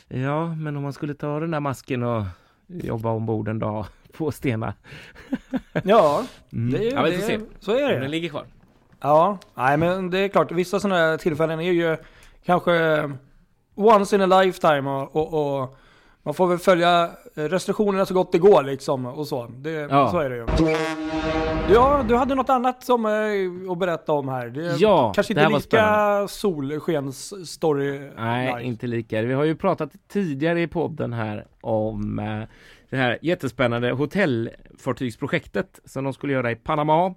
ja 0.08 0.54
men 0.54 0.76
om 0.76 0.82
man 0.82 0.92
skulle 0.92 1.14
ta 1.14 1.40
den 1.40 1.50
där 1.50 1.60
masken 1.60 2.02
och 2.02 2.24
jobba 2.66 3.10
ombord 3.10 3.48
en 3.48 3.58
dag 3.58 3.86
på 4.16 4.33
Stena. 4.33 4.75
Ja, 5.83 6.23
Mm. 6.52 6.71
det, 6.73 6.85
ja, 6.85 7.02
får 7.02 7.11
se 7.26 7.37
det, 7.37 7.44
så 7.61 7.73
är 7.78 7.92
det. 7.92 7.99
den 7.99 8.11
ligger 8.11 8.28
kvar. 8.28 8.44
Ja, 9.00 9.38
nej 9.54 9.76
men 9.76 10.11
det 10.11 10.18
är 10.18 10.28
klart, 10.28 10.52
vissa 10.52 10.80
sådana 10.80 11.00
här 11.00 11.16
tillfällen 11.16 11.61
är 11.61 11.73
ju 11.73 11.97
kanske 12.44 13.11
once 13.75 14.16
in 14.16 14.33
a 14.33 14.40
lifetime 14.42 14.90
och, 14.90 15.16
och, 15.16 15.62
och 15.62 15.76
man 16.23 16.35
får 16.35 16.47
väl 16.47 16.59
följa 16.59 17.11
restriktionerna 17.35 18.06
så 18.06 18.14
gott 18.14 18.33
det 18.33 18.38
går 18.38 18.62
liksom 18.62 19.06
och 19.06 19.26
så. 19.26 19.47
Det, 19.56 19.71
Ja. 19.71 20.11
Så 20.11 20.18
är 20.18 20.30
det 20.30 20.37
ju. 20.37 20.47
Ja, 21.75 22.04
du 22.09 22.16
hade 22.16 22.35
något 22.35 22.49
annat 22.50 22.85
som 22.85 23.06
eh, 23.06 23.73
att 23.73 23.78
berätta 23.78 24.12
om 24.12 24.28
här. 24.28 24.47
Det, 24.49 24.76
Ja, 24.78 25.12
kanske 25.14 25.35
det 25.35 25.40
inte 25.40 25.52
lika 25.54 25.61
spännande. 25.61 26.28
solskens-story. 26.28 28.11
Nej, 28.16 28.64
inte 28.64 28.87
lika. 28.87 29.23
Vi 29.23 29.33
har 29.35 29.44
ju 29.44 29.56
pratat 29.56 29.90
tidigare 30.09 30.61
i 30.62 30.66
podden 30.66 31.12
här 31.12 31.47
om 31.61 32.18
eh, 32.18 32.42
det 32.94 33.00
här 33.00 33.18
jättespännande 33.22 33.90
hotellfartygsprojektet 33.90 35.80
som 35.84 36.04
de 36.04 36.12
skulle 36.12 36.32
göra 36.32 36.50
i 36.50 36.56
Panama. 36.56 37.14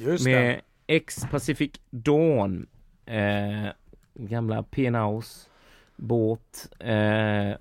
Just 0.00 0.24
med 0.24 0.60
Ex-Pacific 0.86 1.70
Dawn 1.90 2.66
eh, 3.06 3.72
gamla 4.14 4.62
P&Aus 4.62 5.50
båt 5.96 6.68
eh, 6.78 7.56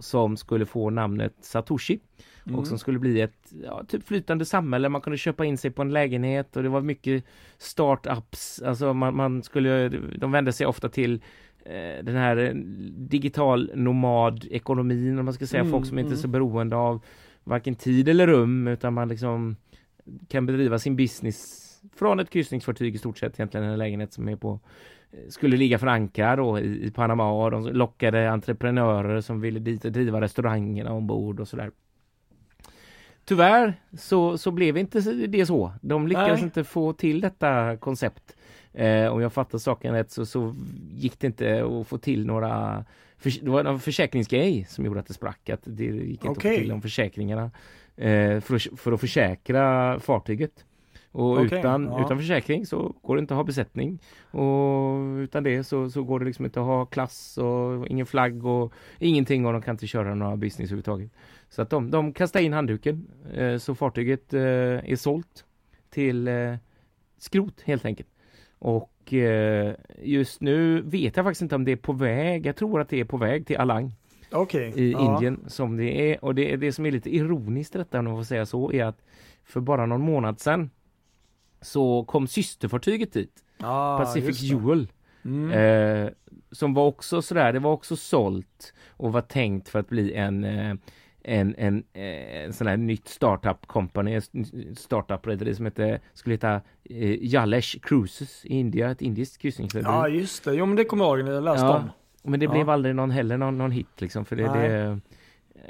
som 0.00 0.36
skulle 0.36 0.66
få 0.66 0.90
namnet 0.90 1.34
Satoshi. 1.40 2.00
Mm. 2.46 2.58
och 2.58 2.66
som 2.66 2.78
skulle 2.78 2.98
bli 2.98 3.20
ett 3.20 3.52
ja, 3.64 3.84
typ 3.88 4.06
flytande 4.06 4.44
samhälle. 4.44 4.88
Man 4.88 5.00
kunde 5.00 5.16
köpa 5.16 5.44
in 5.44 5.58
sig 5.58 5.70
på 5.70 5.82
en 5.82 5.92
lägenhet 5.92 6.56
och 6.56 6.62
det 6.62 6.68
var 6.68 6.80
mycket 6.80 7.24
startups. 7.58 8.62
Alltså 8.62 8.94
man, 8.94 9.16
man 9.16 9.42
skulle, 9.42 9.88
de 10.16 10.32
vände 10.32 10.52
sig 10.52 10.66
ofta 10.66 10.88
till 10.88 11.22
den 12.02 12.16
här 12.16 12.36
eh, 12.36 12.54
digital 12.96 13.70
nomad 13.74 14.46
ekonomin 14.50 15.18
om 15.18 15.24
man 15.24 15.34
ska 15.34 15.46
säga. 15.46 15.60
Mm, 15.60 15.72
Folk 15.72 15.86
som 15.86 15.98
inte 15.98 16.08
är 16.08 16.12
mm. 16.12 16.22
så 16.22 16.28
beroende 16.28 16.76
av 16.76 17.04
varken 17.44 17.74
tid 17.74 18.08
eller 18.08 18.26
rum 18.26 18.68
utan 18.68 18.94
man 18.94 19.08
liksom 19.08 19.56
kan 20.28 20.46
bedriva 20.46 20.78
sin 20.78 20.96
business 20.96 21.66
från 21.94 22.20
ett 22.20 22.30
kryssningsfartyg 22.30 22.94
i 22.94 22.98
stort 22.98 23.18
sett 23.18 23.34
egentligen 23.34 23.66
en 23.66 23.78
lägenhet 23.78 24.12
som 24.12 24.28
är 24.28 24.36
på 24.36 24.60
skulle 25.28 25.56
ligga 25.56 25.78
för 25.78 25.86
ankar 25.86 26.36
då 26.36 26.58
i, 26.58 26.86
i 26.86 26.90
Panama 26.90 27.30
och 27.30 27.50
de 27.50 27.66
lockade 27.66 28.30
entreprenörer 28.30 29.20
som 29.20 29.40
ville 29.40 29.60
dit 29.60 29.84
och 29.84 29.92
driva 29.92 30.20
restaurangerna 30.20 30.92
ombord 30.92 31.40
och 31.40 31.48
sådär. 31.48 31.70
Tyvärr 33.24 33.74
så, 33.98 34.38
så 34.38 34.50
blev 34.50 34.76
inte 34.76 35.00
det 35.26 35.46
så. 35.46 35.72
De 35.82 36.06
lyckades 36.06 36.40
Nej. 36.40 36.42
inte 36.42 36.64
få 36.64 36.92
till 36.92 37.20
detta 37.20 37.76
koncept. 37.76 38.36
Eh, 38.72 39.06
om 39.12 39.20
jag 39.20 39.32
fattar 39.32 39.58
saken 39.58 39.94
rätt 39.94 40.10
så, 40.10 40.26
så 40.26 40.54
gick 40.94 41.18
det 41.20 41.26
inte 41.26 41.64
att 41.64 41.86
få 41.86 41.98
till 41.98 42.26
några 42.26 42.84
för, 43.18 43.44
det 43.44 43.50
var 43.50 43.64
en 43.64 43.78
försäkringsgrej 43.80 44.66
som 44.68 44.84
gjorde 44.84 45.00
att 45.00 45.06
det 45.06 45.14
sprack. 45.14 45.48
Att 45.50 45.60
det 45.64 45.84
gick 45.84 46.10
inte 46.20 46.30
att 46.30 46.36
Okej. 46.36 46.54
få 46.54 46.60
till 46.60 46.68
de 46.68 46.82
försäkringarna 46.82 47.50
eh, 47.96 48.40
för, 48.40 48.54
att- 48.54 48.80
för 48.80 48.92
att 48.92 49.00
försäkra 49.00 50.00
fartyget. 50.00 50.64
Och 51.12 51.32
Okej, 51.32 51.58
utan, 51.58 51.84
ja. 51.84 52.04
utan 52.04 52.18
försäkring 52.18 52.66
så 52.66 52.94
går 53.02 53.16
det 53.16 53.20
inte 53.20 53.34
att 53.34 53.36
ha 53.38 53.44
besättning. 53.44 53.98
Och 54.30 55.16
utan 55.18 55.42
det 55.42 55.64
så, 55.64 55.90
så 55.90 56.02
går 56.02 56.18
det 56.20 56.24
liksom 56.26 56.44
inte 56.44 56.60
att 56.60 56.66
ha 56.66 56.86
klass 56.86 57.38
och 57.38 57.86
ingen 57.88 58.06
flagg 58.06 58.46
och 58.46 58.72
ingenting 58.98 59.46
och 59.46 59.52
de 59.52 59.62
kan 59.62 59.74
inte 59.74 59.86
köra 59.86 60.14
några 60.14 60.36
business 60.36 60.68
överhuvudtaget. 60.68 61.10
Så 61.48 61.62
att 61.62 61.70
de, 61.70 61.90
de 61.90 62.12
kastar 62.12 62.40
in 62.40 62.52
handduken. 62.52 63.06
Eh, 63.34 63.56
så 63.56 63.74
fartyget 63.74 64.34
eh, 64.34 64.40
är 64.90 64.96
sålt 64.96 65.44
till 65.90 66.28
eh, 66.28 66.54
skrot 67.18 67.60
helt 67.64 67.84
enkelt. 67.84 68.08
Och 68.60 69.14
eh, 69.14 69.74
just 70.02 70.40
nu 70.40 70.80
vet 70.82 71.16
jag 71.16 71.24
faktiskt 71.24 71.42
inte 71.42 71.54
om 71.54 71.64
det 71.64 71.72
är 71.72 71.76
på 71.76 71.92
väg. 71.92 72.46
Jag 72.46 72.56
tror 72.56 72.80
att 72.80 72.88
det 72.88 73.00
är 73.00 73.04
på 73.04 73.16
väg 73.16 73.46
till 73.46 73.56
Alang 73.56 73.92
Okej. 74.32 74.72
i 74.76 74.92
ja. 74.92 75.14
Indien 75.14 75.44
som 75.46 75.76
det 75.76 76.12
är. 76.12 76.24
Och 76.24 76.34
det, 76.34 76.56
det 76.56 76.72
som 76.72 76.86
är 76.86 76.90
lite 76.90 77.16
ironiskt 77.16 77.72
detta 77.72 77.98
om 77.98 78.04
man 78.04 78.16
får 78.16 78.24
säga 78.24 78.46
så 78.46 78.72
är 78.72 78.84
att 78.84 79.04
för 79.44 79.60
bara 79.60 79.86
någon 79.86 80.00
månad 80.00 80.40
sedan 80.40 80.70
så 81.60 82.04
kom 82.04 82.26
systerfartyget 82.26 83.12
dit, 83.12 83.44
Ah, 83.58 83.98
Pacific. 83.98 84.42
Jewel. 84.42 84.88
Mm. 85.24 85.50
Eh, 85.50 86.10
som 86.52 86.74
var 86.74 86.86
också 86.86 87.22
sådär, 87.22 87.52
det 87.52 87.58
var 87.58 87.72
också 87.72 87.96
sålt 87.96 88.74
och 88.88 89.12
var 89.12 89.20
tänkt 89.20 89.68
för 89.68 89.78
att 89.78 89.88
bli 89.88 90.14
en 90.14 90.44
eh, 90.44 90.74
en, 91.24 91.54
en, 91.58 91.84
eh, 91.92 92.44
en 92.44 92.52
sån 92.52 92.66
här 92.66 92.76
nytt 92.76 93.08
startup 93.08 93.66
company, 93.66 94.14
ett 94.14 94.30
startup 94.78 95.26
rederi 95.26 95.54
som 95.54 95.64
hette, 95.64 96.00
skulle 96.14 96.34
heta 96.34 96.54
eh, 96.84 97.24
Jalesh 97.24 97.78
Cruises 97.82 98.44
i 98.44 98.54
India, 98.54 98.90
ett 98.90 99.02
indiskt 99.02 99.38
kryssningsrederi. 99.38 99.92
Ja, 99.92 100.08
just 100.08 100.44
det. 100.44 100.54
Jo, 100.54 100.66
men 100.66 100.76
det 100.76 100.84
kommer 100.84 101.04
jag 101.04 101.18
ihåg 101.18 101.26
när 101.26 101.32
jag 101.34 101.44
läste 101.44 101.66
Ja, 101.66 101.76
om. 101.76 101.90
Men 102.30 102.40
det 102.40 102.44
Ja. 102.46 102.52
blev 102.52 102.70
aldrig 102.70 102.94
någon 102.94 103.10
heller 103.10 103.36
någon, 103.36 103.58
någon 103.58 103.70
hit 103.70 104.00
liksom 104.00 104.24
för 104.24 104.36
det, 104.36 104.42
det, 104.42 105.00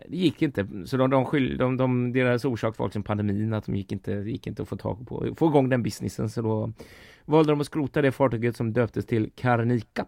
det 0.08 0.16
gick 0.16 0.42
inte. 0.42 0.66
Så 0.86 0.96
de, 0.96 1.10
de, 1.10 1.24
skyll, 1.24 1.56
de, 1.56 1.76
de, 1.76 2.12
deras 2.12 2.44
orsak 2.44 2.78
var 2.78 2.86
liksom 2.86 3.02
pandemin, 3.02 3.54
att 3.54 3.66
de 3.66 3.76
gick 3.76 3.92
inte, 3.92 4.12
gick 4.12 4.46
inte 4.46 4.62
att 4.62 4.68
få 4.68 4.76
tag 4.76 5.08
på, 5.08 5.34
få 5.36 5.46
igång 5.46 5.68
den 5.68 5.82
businessen. 5.82 6.30
Så 6.30 6.42
då 6.42 6.72
valde 7.24 7.52
de 7.52 7.60
att 7.60 7.66
skrota 7.66 8.02
det 8.02 8.12
fartyget 8.12 8.56
som 8.56 8.72
döptes 8.72 9.06
till 9.06 9.30
Karnika. 9.36 10.06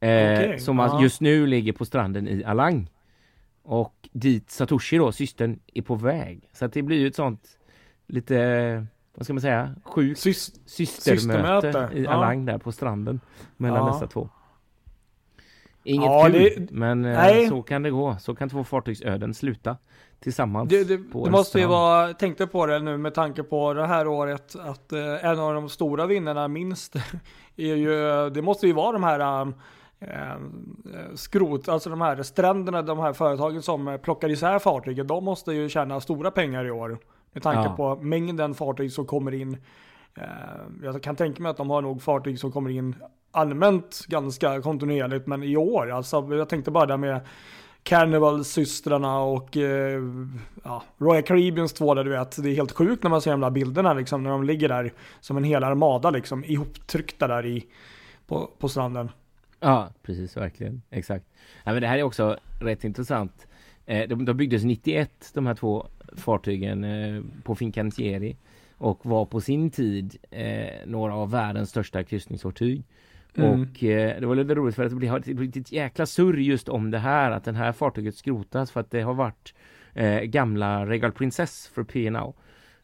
Eh, 0.00 0.32
Okej, 0.32 0.58
som 0.58 0.78
ja. 0.78 1.02
just 1.02 1.20
nu 1.20 1.46
ligger 1.46 1.72
på 1.72 1.84
stranden 1.84 2.28
i 2.28 2.44
Alang. 2.44 2.88
Och 3.70 4.08
dit 4.12 4.50
Satoshi 4.50 4.96
då, 4.98 5.12
systern, 5.12 5.58
är 5.74 5.82
på 5.82 5.94
väg. 5.94 6.48
Så 6.52 6.64
att 6.64 6.72
det 6.72 6.82
blir 6.82 6.98
ju 6.98 7.06
ett 7.06 7.14
sånt 7.14 7.48
lite, 8.06 8.86
vad 9.14 9.24
ska 9.26 9.32
man 9.32 9.40
säga, 9.40 9.74
sjukt 9.84 10.20
Sys- 10.20 10.60
systermöte, 10.66 11.66
Systermöte, 11.66 11.98
i 11.98 12.04
ja. 12.04 12.10
Alang 12.10 12.44
där 12.44 12.58
på 12.58 12.72
stranden 12.72 13.20
mellan 13.56 13.86
Ja. 13.86 13.92
dessa 13.92 14.06
två. 14.06 14.28
Inget 15.84 16.06
Ja, 16.06 16.28
kul, 16.32 16.32
det- 16.32 16.70
men 16.70 17.04
eh, 17.04 17.16
nej. 17.16 17.48
så 17.48 17.62
kan 17.62 17.82
det 17.82 17.90
gå. 17.90 18.16
Så 18.20 18.34
kan 18.34 18.48
två 18.48 18.64
fartygsöden 18.64 19.34
sluta 19.34 19.76
tillsammans. 20.20 20.68
Det, 20.70 20.84
det, 20.84 20.96
det 20.96 21.30
måste 21.30 21.60
ju 21.60 21.66
vara, 21.66 22.12
tänkte 22.14 22.46
på 22.46 22.66
det 22.66 22.78
nu 22.78 22.96
med 22.98 23.14
tanke 23.14 23.42
på 23.42 23.74
det 23.74 23.86
här 23.86 24.06
året, 24.06 24.56
att 24.56 24.92
eh, 24.92 25.24
en 25.24 25.38
av 25.38 25.54
de 25.54 25.68
stora 25.68 26.06
vinnarna 26.06 26.48
minst 26.48 26.96
är 27.56 27.74
ju, 27.74 28.30
det 28.30 28.42
måste 28.42 28.66
ju 28.66 28.72
vara 28.72 28.92
de 28.92 29.02
här 29.02 29.40
um, 29.42 29.54
eh, 30.00 30.36
skrot, 31.14 31.68
alltså 31.68 31.90
de 31.90 32.00
här 32.00 32.22
stränderna, 32.22 32.82
de 32.82 32.98
här 32.98 33.12
företagen 33.12 33.62
som 33.62 33.98
plockar 34.02 34.28
isär 34.30 34.58
fartygen, 34.58 35.06
de 35.06 35.24
måste 35.24 35.52
ju 35.52 35.68
tjäna 35.68 36.00
stora 36.00 36.30
pengar 36.30 36.64
i 36.64 36.70
år. 36.70 36.98
Med 37.32 37.42
tanke 37.42 37.68
Ja. 37.68 37.76
på 37.76 38.02
mängden 38.02 38.54
fartyg 38.54 38.92
som 38.92 39.06
kommer 39.06 39.34
in. 39.34 39.56
Eh, 40.14 40.24
jag 40.82 41.02
kan 41.02 41.16
tänka 41.16 41.42
mig 41.42 41.50
att 41.50 41.56
de 41.56 41.70
har 41.70 41.82
nog 41.82 42.02
fartyg 42.02 42.38
som 42.38 42.52
kommer 42.52 42.70
in 42.70 42.94
allmänt 43.30 44.04
ganska 44.08 44.62
kontinuerligt, 44.62 45.26
men 45.26 45.42
i 45.42 45.56
år, 45.56 45.90
alltså 45.90 46.28
jag 46.30 46.48
tänkte 46.48 46.70
bara 46.70 46.86
där 46.86 46.96
med 46.96 47.20
Carnival-systrarna 47.82 49.20
och 49.20 49.56
eh, 49.56 50.02
ja, 50.64 50.82
Royal 50.98 51.22
Caribbeans 51.22 51.72
två 51.72 51.94
där 51.94 52.04
du 52.04 52.10
vet. 52.10 52.42
Det 52.42 52.50
är 52.50 52.54
helt 52.54 52.72
sjukt 52.72 53.02
när 53.02 53.10
man 53.10 53.20
ser 53.22 53.30
de 53.30 53.40
där 53.40 53.50
bilderna 53.50 53.92
liksom, 53.94 54.22
när 54.22 54.30
de 54.30 54.44
ligger 54.44 54.68
där 54.68 54.92
som 55.20 55.36
en 55.36 55.44
hel 55.44 55.64
armada 55.64 56.10
liksom, 56.10 56.44
ihoptryckta 56.44 57.26
där 57.26 57.46
i, 57.46 57.66
på, 58.26 58.50
på 58.58 58.68
stranden. 58.68 59.10
Ja, 59.60 59.90
precis, 60.02 60.36
verkligen. 60.36 60.82
Exakt. 60.90 61.24
Ja, 61.64 61.72
men 61.72 61.82
det 61.82 61.88
här 61.88 61.98
är 61.98 62.02
också 62.02 62.36
rätt 62.60 62.84
intressant. 62.84 63.46
Eh, 63.86 64.08
de, 64.08 64.24
de 64.24 64.36
byggdes 64.36 64.64
91, 64.64 65.30
de 65.34 65.46
här 65.46 65.54
två 65.54 65.86
fartygen 66.16 66.84
eh, 66.84 67.22
på 67.42 67.54
Fincantieri 67.54 68.36
och 68.78 69.06
var 69.06 69.24
på 69.24 69.40
sin 69.40 69.70
tid 69.70 70.16
eh, 70.30 70.86
några 70.86 71.14
av 71.14 71.30
världens 71.30 71.70
största 71.70 72.04
kryssningsfartyg. 72.04 72.84
Mm. 73.34 73.50
Och 73.50 73.84
eh, 73.84 74.20
det 74.20 74.26
var 74.26 74.34
lite 74.34 74.54
roligt 74.54 74.76
för 74.76 74.84
att 74.84 75.24
det 75.24 75.34
blivit 75.34 75.56
ett 75.56 75.72
jäkla 75.72 76.06
surr 76.06 76.36
just 76.38 76.68
om 76.68 76.90
det 76.90 76.98
här 76.98 77.30
att 77.30 77.44
den 77.44 77.54
här 77.54 77.72
fartyget 77.72 78.14
skrotas 78.14 78.70
för 78.70 78.80
att 78.80 78.90
det 78.90 79.00
har 79.00 79.14
varit 79.14 79.54
eh, 79.94 80.20
gamla 80.20 80.86
Regal 80.86 81.12
Princess 81.12 81.70
för 81.74 81.84
P&O. 81.84 82.34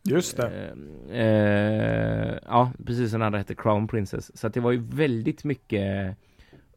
Just 0.02 0.36
det. 0.36 0.74
Eh, 1.12 2.38
ja, 2.46 2.72
precis 2.86 3.10
som 3.10 3.20
den 3.20 3.26
andra 3.26 3.38
hette 3.38 3.54
Crown 3.54 3.88
Princess. 3.88 4.38
Så 4.38 4.46
att 4.46 4.54
det 4.54 4.60
var 4.60 4.72
ju 4.72 4.78
väldigt 4.78 5.44
mycket 5.44 6.16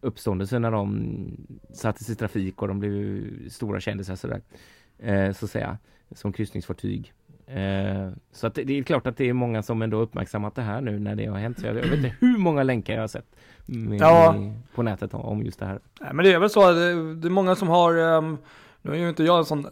uppståndelse 0.07 0.59
när 0.59 0.71
de 0.71 1.27
sattes 1.73 2.09
i 2.09 2.15
trafik 2.15 2.61
och 2.61 2.67
de 2.67 2.79
blev 2.79 3.49
stora 3.49 3.79
kändisar 3.79 4.15
sådär. 4.15 4.41
Eh, 4.99 5.31
så 5.33 5.45
att 5.45 5.51
säga. 5.51 5.77
Som 6.11 6.33
kryssningsfartyg. 6.33 7.13
Eh, 7.47 8.09
så 8.31 8.47
att 8.47 8.55
det, 8.55 8.63
det 8.63 8.79
är 8.79 8.83
klart 8.83 9.07
att 9.07 9.17
det 9.17 9.29
är 9.29 9.33
många 9.33 9.63
som 9.63 9.81
ändå 9.81 9.97
uppmärksammat 9.97 10.55
det 10.55 10.61
här 10.61 10.81
nu 10.81 10.99
när 10.99 11.15
det 11.15 11.25
har 11.25 11.37
hänt. 11.37 11.59
Så 11.59 11.65
jag, 11.65 11.75
jag 11.75 11.83
vet 11.83 11.93
inte 11.93 12.15
hur 12.19 12.37
många 12.37 12.63
länkar 12.63 12.93
jag 12.93 13.01
har 13.01 13.07
sett 13.07 13.35
med, 13.65 14.01
ja. 14.01 14.35
på 14.75 14.83
nätet 14.83 15.13
om 15.13 15.43
just 15.43 15.59
det 15.59 15.65
här. 15.65 15.79
Nej, 16.01 16.13
men 16.13 16.25
det 16.25 16.33
är 16.33 16.39
väl 16.39 16.49
så 16.49 16.69
att 16.69 16.75
det, 16.75 17.27
är 17.27 17.29
många 17.29 17.55
som 17.55 17.67
har, 17.67 17.97
um, 17.97 18.37
nu 18.81 18.91
är 18.91 18.95
ju 18.95 19.09
inte 19.09 19.23
jag 19.23 19.37
en 19.37 19.45
sån 19.45 19.67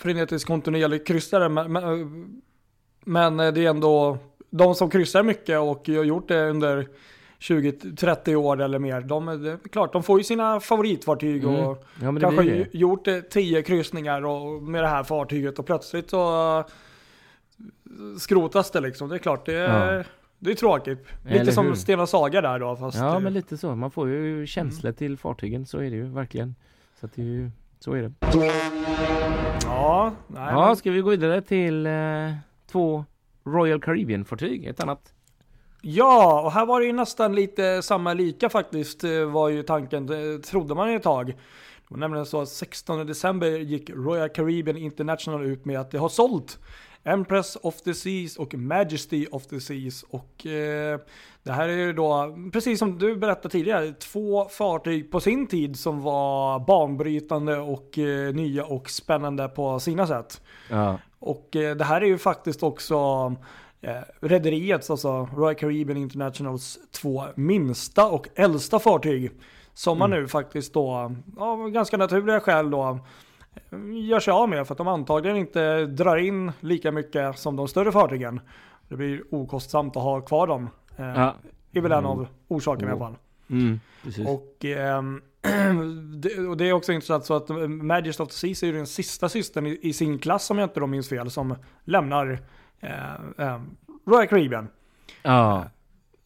frenetisk 0.00 0.46
kontinuerlig 0.46 1.06
kryssare, 1.06 1.48
men, 1.48 1.72
men, 1.72 2.42
men, 3.04 3.36
det 3.36 3.64
är 3.64 3.70
ändå 3.70 4.18
de 4.50 4.74
som 4.74 4.90
kryssar 4.90 5.22
mycket 5.22 5.58
och 5.58 5.88
har 5.88 6.04
gjort 6.04 6.28
det 6.28 6.50
under 6.50 6.88
20-30 7.44 8.34
år 8.34 8.62
eller 8.62 8.78
mer. 8.78 9.00
De, 9.00 9.26
det 9.42 9.68
klart, 9.72 9.92
de 9.92 10.02
får 10.02 10.18
ju 10.18 10.24
sina 10.24 10.60
favoritfartyg 10.60 11.44
mm. 11.44 11.56
och 11.56 11.84
ja, 12.02 12.16
kanske 12.20 12.66
gjort 12.72 13.08
10 13.30 13.62
kryssningar 13.62 14.24
och, 14.24 14.62
med 14.62 14.82
det 14.82 14.88
här 14.88 15.04
fartyget 15.04 15.58
och 15.58 15.66
plötsligt 15.66 16.10
så 16.10 16.58
uh, 16.58 16.66
skrotas 18.18 18.70
det 18.70 18.80
liksom. 18.80 19.08
Det 19.08 19.14
är 19.14 19.18
klart, 19.18 19.46
det 19.46 19.54
är, 19.54 19.96
ja. 19.96 20.04
det 20.38 20.50
är 20.50 20.54
tråkigt. 20.54 21.06
Lite 21.24 21.38
eller 21.38 21.52
som 21.52 21.66
hur? 21.66 21.74
Stena 21.74 22.06
Saga 22.06 22.40
där 22.40 22.58
då. 22.58 22.76
Fast 22.76 22.98
ja, 22.98 23.18
men 23.18 23.34
lite 23.34 23.56
så. 23.56 23.76
Man 23.76 23.90
får 23.90 24.08
ju 24.08 24.46
känslor 24.46 24.88
mm. 24.88 24.96
till 24.96 25.18
fartygen, 25.18 25.66
så 25.66 25.78
är 25.78 25.90
det 25.90 25.96
ju 25.96 26.04
verkligen. 26.04 26.54
Så 27.00 27.06
att 27.06 27.14
det 27.14 27.22
är 27.22 27.26
ju, 27.26 27.50
så 27.78 27.92
är 27.92 28.02
det. 28.02 28.12
Ja, 29.64 30.12
nej, 30.26 30.52
ja 30.52 30.76
ska 30.76 30.90
vi 30.90 31.00
gå 31.00 31.10
vidare 31.10 31.42
till 31.42 31.86
eh, 31.86 31.92
två 32.72 33.04
Royal 33.44 33.80
Caribbean-fartyg? 33.80 34.66
Ett 34.66 34.80
annat 34.80 35.13
Ja, 35.86 36.40
och 36.40 36.52
här 36.52 36.66
var 36.66 36.80
det 36.80 36.86
ju 36.86 36.92
nästan 36.92 37.34
lite 37.34 37.82
samma 37.82 38.14
lika 38.14 38.48
faktiskt 38.48 39.04
eh, 39.04 39.24
var 39.24 39.48
ju 39.48 39.62
tanken, 39.62 40.08
trodde 40.42 40.74
man 40.74 40.88
ett 40.88 41.02
tag. 41.02 41.26
Det 41.26 41.34
var 41.88 41.98
nämligen 41.98 42.26
så 42.26 42.40
att 42.40 42.48
16 42.48 43.06
december 43.06 43.48
gick 43.48 43.90
Royal 43.90 44.28
Caribbean 44.28 44.76
International 44.76 45.44
ut 45.44 45.64
med 45.64 45.80
att 45.80 45.90
det 45.90 45.98
har 45.98 46.08
sålt 46.08 46.58
Empress 47.04 47.56
of 47.62 47.82
the 47.82 47.94
Seas 47.94 48.36
och 48.36 48.54
Majesty 48.54 49.26
of 49.30 49.46
the 49.46 49.60
Seas. 49.60 50.02
Och 50.02 50.46
eh, 50.46 51.00
det 51.42 51.52
här 51.52 51.68
är 51.68 51.76
ju 51.76 51.92
då, 51.92 52.36
precis 52.52 52.78
som 52.78 52.98
du 52.98 53.16
berättade 53.16 53.48
tidigare, 53.48 53.92
två 53.92 54.44
fartyg 54.44 55.10
på 55.10 55.20
sin 55.20 55.46
tid 55.46 55.78
som 55.78 56.02
var 56.02 56.60
banbrytande 56.66 57.58
och 57.58 57.98
eh, 57.98 58.34
nya 58.34 58.64
och 58.64 58.90
spännande 58.90 59.48
på 59.48 59.80
sina 59.80 60.06
sätt. 60.06 60.42
Ja. 60.70 60.98
Och 61.18 61.56
eh, 61.56 61.76
det 61.76 61.84
här 61.84 62.00
är 62.00 62.06
ju 62.06 62.18
faktiskt 62.18 62.62
också 62.62 62.96
eh, 62.96 63.32
rederiets, 64.20 64.90
alltså 64.90 65.28
Royal 65.36 65.54
Caribbean 65.54 65.96
Internationals 65.96 66.78
två 66.90 67.24
minsta 67.34 68.08
och 68.08 68.28
äldsta 68.34 68.78
fartyg. 68.78 69.30
Som 69.74 69.98
man 69.98 70.12
mm. 70.12 70.22
nu 70.22 70.28
faktiskt 70.28 70.74
då, 70.74 71.14
av 71.36 71.70
ganska 71.70 71.96
naturliga 71.96 72.40
skäl 72.40 72.70
då, 72.70 72.98
gör 74.08 74.20
sig 74.20 74.32
av 74.32 74.48
med 74.48 74.66
för 74.66 74.74
att 74.74 74.78
de 74.78 74.88
antagligen 74.88 75.36
inte 75.36 75.86
drar 75.86 76.16
in 76.16 76.52
lika 76.60 76.92
mycket 76.92 77.38
som 77.38 77.56
de 77.56 77.68
större 77.68 77.92
fartygen. 77.92 78.40
Det 78.88 78.96
blir 78.96 79.22
okostsamt 79.30 79.96
att 79.96 80.02
ha 80.02 80.20
kvar 80.20 80.46
dem. 80.46 80.68
Eh, 80.96 81.04
ja. 81.04 81.34
är 81.72 81.80
väl 81.80 81.92
en 81.92 81.98
mm. 81.98 82.10
av 82.10 82.26
orsakerna 82.48 82.92
mm. 82.92 83.00
i 83.00 83.04
alla 83.04 83.10
fall. 83.10 83.20
Mm, 83.50 83.80
och, 84.26 84.64
eh, 84.64 85.02
det, 86.16 86.38
och, 86.38 86.56
det, 86.56 86.68
är 86.68 86.72
också 86.72 86.92
intressant 86.92 87.24
så 87.24 87.34
att 87.34 87.48
Majesty 87.68 88.22
of 88.22 88.28
the 88.28 88.34
Seas 88.34 88.62
är 88.62 88.66
ju 88.66 88.72
den 88.72 88.86
sista 88.86 89.28
systern 89.28 89.66
i, 89.66 89.78
i, 89.82 89.92
sin 89.92 90.18
klass 90.18 90.50
om 90.50 90.58
jag 90.58 90.66
inte 90.66 90.86
minns 90.86 91.08
fel 91.08 91.30
som 91.30 91.54
lämnar 91.84 92.38
eh, 92.80 93.14
eh, 93.38 93.60
Royal 94.06 94.26
Caribbean. 94.26 94.68
Ja. 95.22 95.64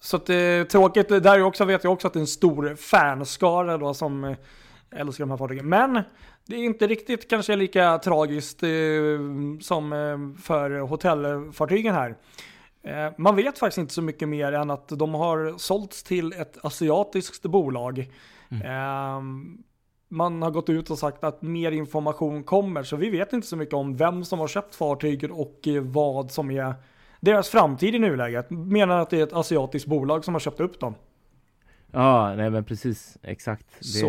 Så 0.00 0.16
att 0.16 0.26
det 0.26 0.34
är 0.34 0.64
tråkigt, 0.64 1.08
där 1.08 1.42
också 1.42 1.64
vet 1.64 1.84
jag 1.84 1.92
också 1.92 2.06
att 2.06 2.12
det 2.12 2.18
är 2.18 2.20
en 2.20 2.26
stor 2.26 2.74
fanskara 2.74 3.78
då 3.78 3.94
som 3.94 4.24
eh, 4.24 4.36
älskar 4.90 5.24
de 5.24 5.30
här 5.30 5.36
fartygen. 5.36 5.68
Men 5.68 6.02
det 6.46 6.56
är 6.56 6.64
inte 6.64 6.86
riktigt 6.86 7.30
kanske 7.30 7.56
lika 7.56 7.98
tragiskt 7.98 8.62
eh, 8.62 8.68
som 9.60 9.92
eh, 9.92 10.42
för 10.42 10.78
hotellfartygen 10.78 11.94
här. 11.94 12.16
Eh, 12.82 13.12
man 13.18 13.36
vet 13.36 13.58
faktiskt 13.58 13.78
inte 13.78 13.94
så 13.94 14.02
mycket 14.02 14.28
mer 14.28 14.52
än 14.52 14.70
att 14.70 14.88
de 14.88 15.14
har 15.14 15.58
sålts 15.58 16.02
till 16.02 16.32
ett 16.32 16.64
asiatiskt 16.64 17.42
bolag. 17.42 18.10
Mm. 18.50 18.62
Eh, 18.62 19.22
man 20.08 20.42
har 20.42 20.50
gått 20.50 20.68
ut 20.68 20.90
och 20.90 20.98
sagt 20.98 21.24
att 21.24 21.42
mer 21.42 21.72
information 21.72 22.42
kommer, 22.42 22.82
så 22.82 22.96
vi 22.96 23.10
vet 23.10 23.32
inte 23.32 23.46
så 23.46 23.56
mycket 23.56 23.74
om 23.74 23.96
vem 23.96 24.24
som 24.24 24.38
har 24.38 24.48
köpt 24.48 24.74
fartyget 24.74 25.30
och 25.30 25.68
eh, 25.68 25.82
vad 25.82 26.30
som 26.30 26.50
är 26.50 26.74
deras 27.20 27.48
framtid 27.48 27.94
i 27.94 27.98
nuläget. 27.98 28.50
Menar 28.50 28.98
att 28.98 29.10
det 29.10 29.18
är 29.18 29.22
ett 29.22 29.32
asiatiskt 29.32 29.88
bolag 29.88 30.24
som 30.24 30.34
har 30.34 30.40
köpt 30.40 30.60
upp 30.60 30.80
dem. 30.80 30.94
Ja, 31.92 32.34
nej 32.34 32.50
men 32.50 32.64
precis, 32.64 33.18
exakt. 33.22 33.66
Det, 33.78 33.84
så 33.84 34.06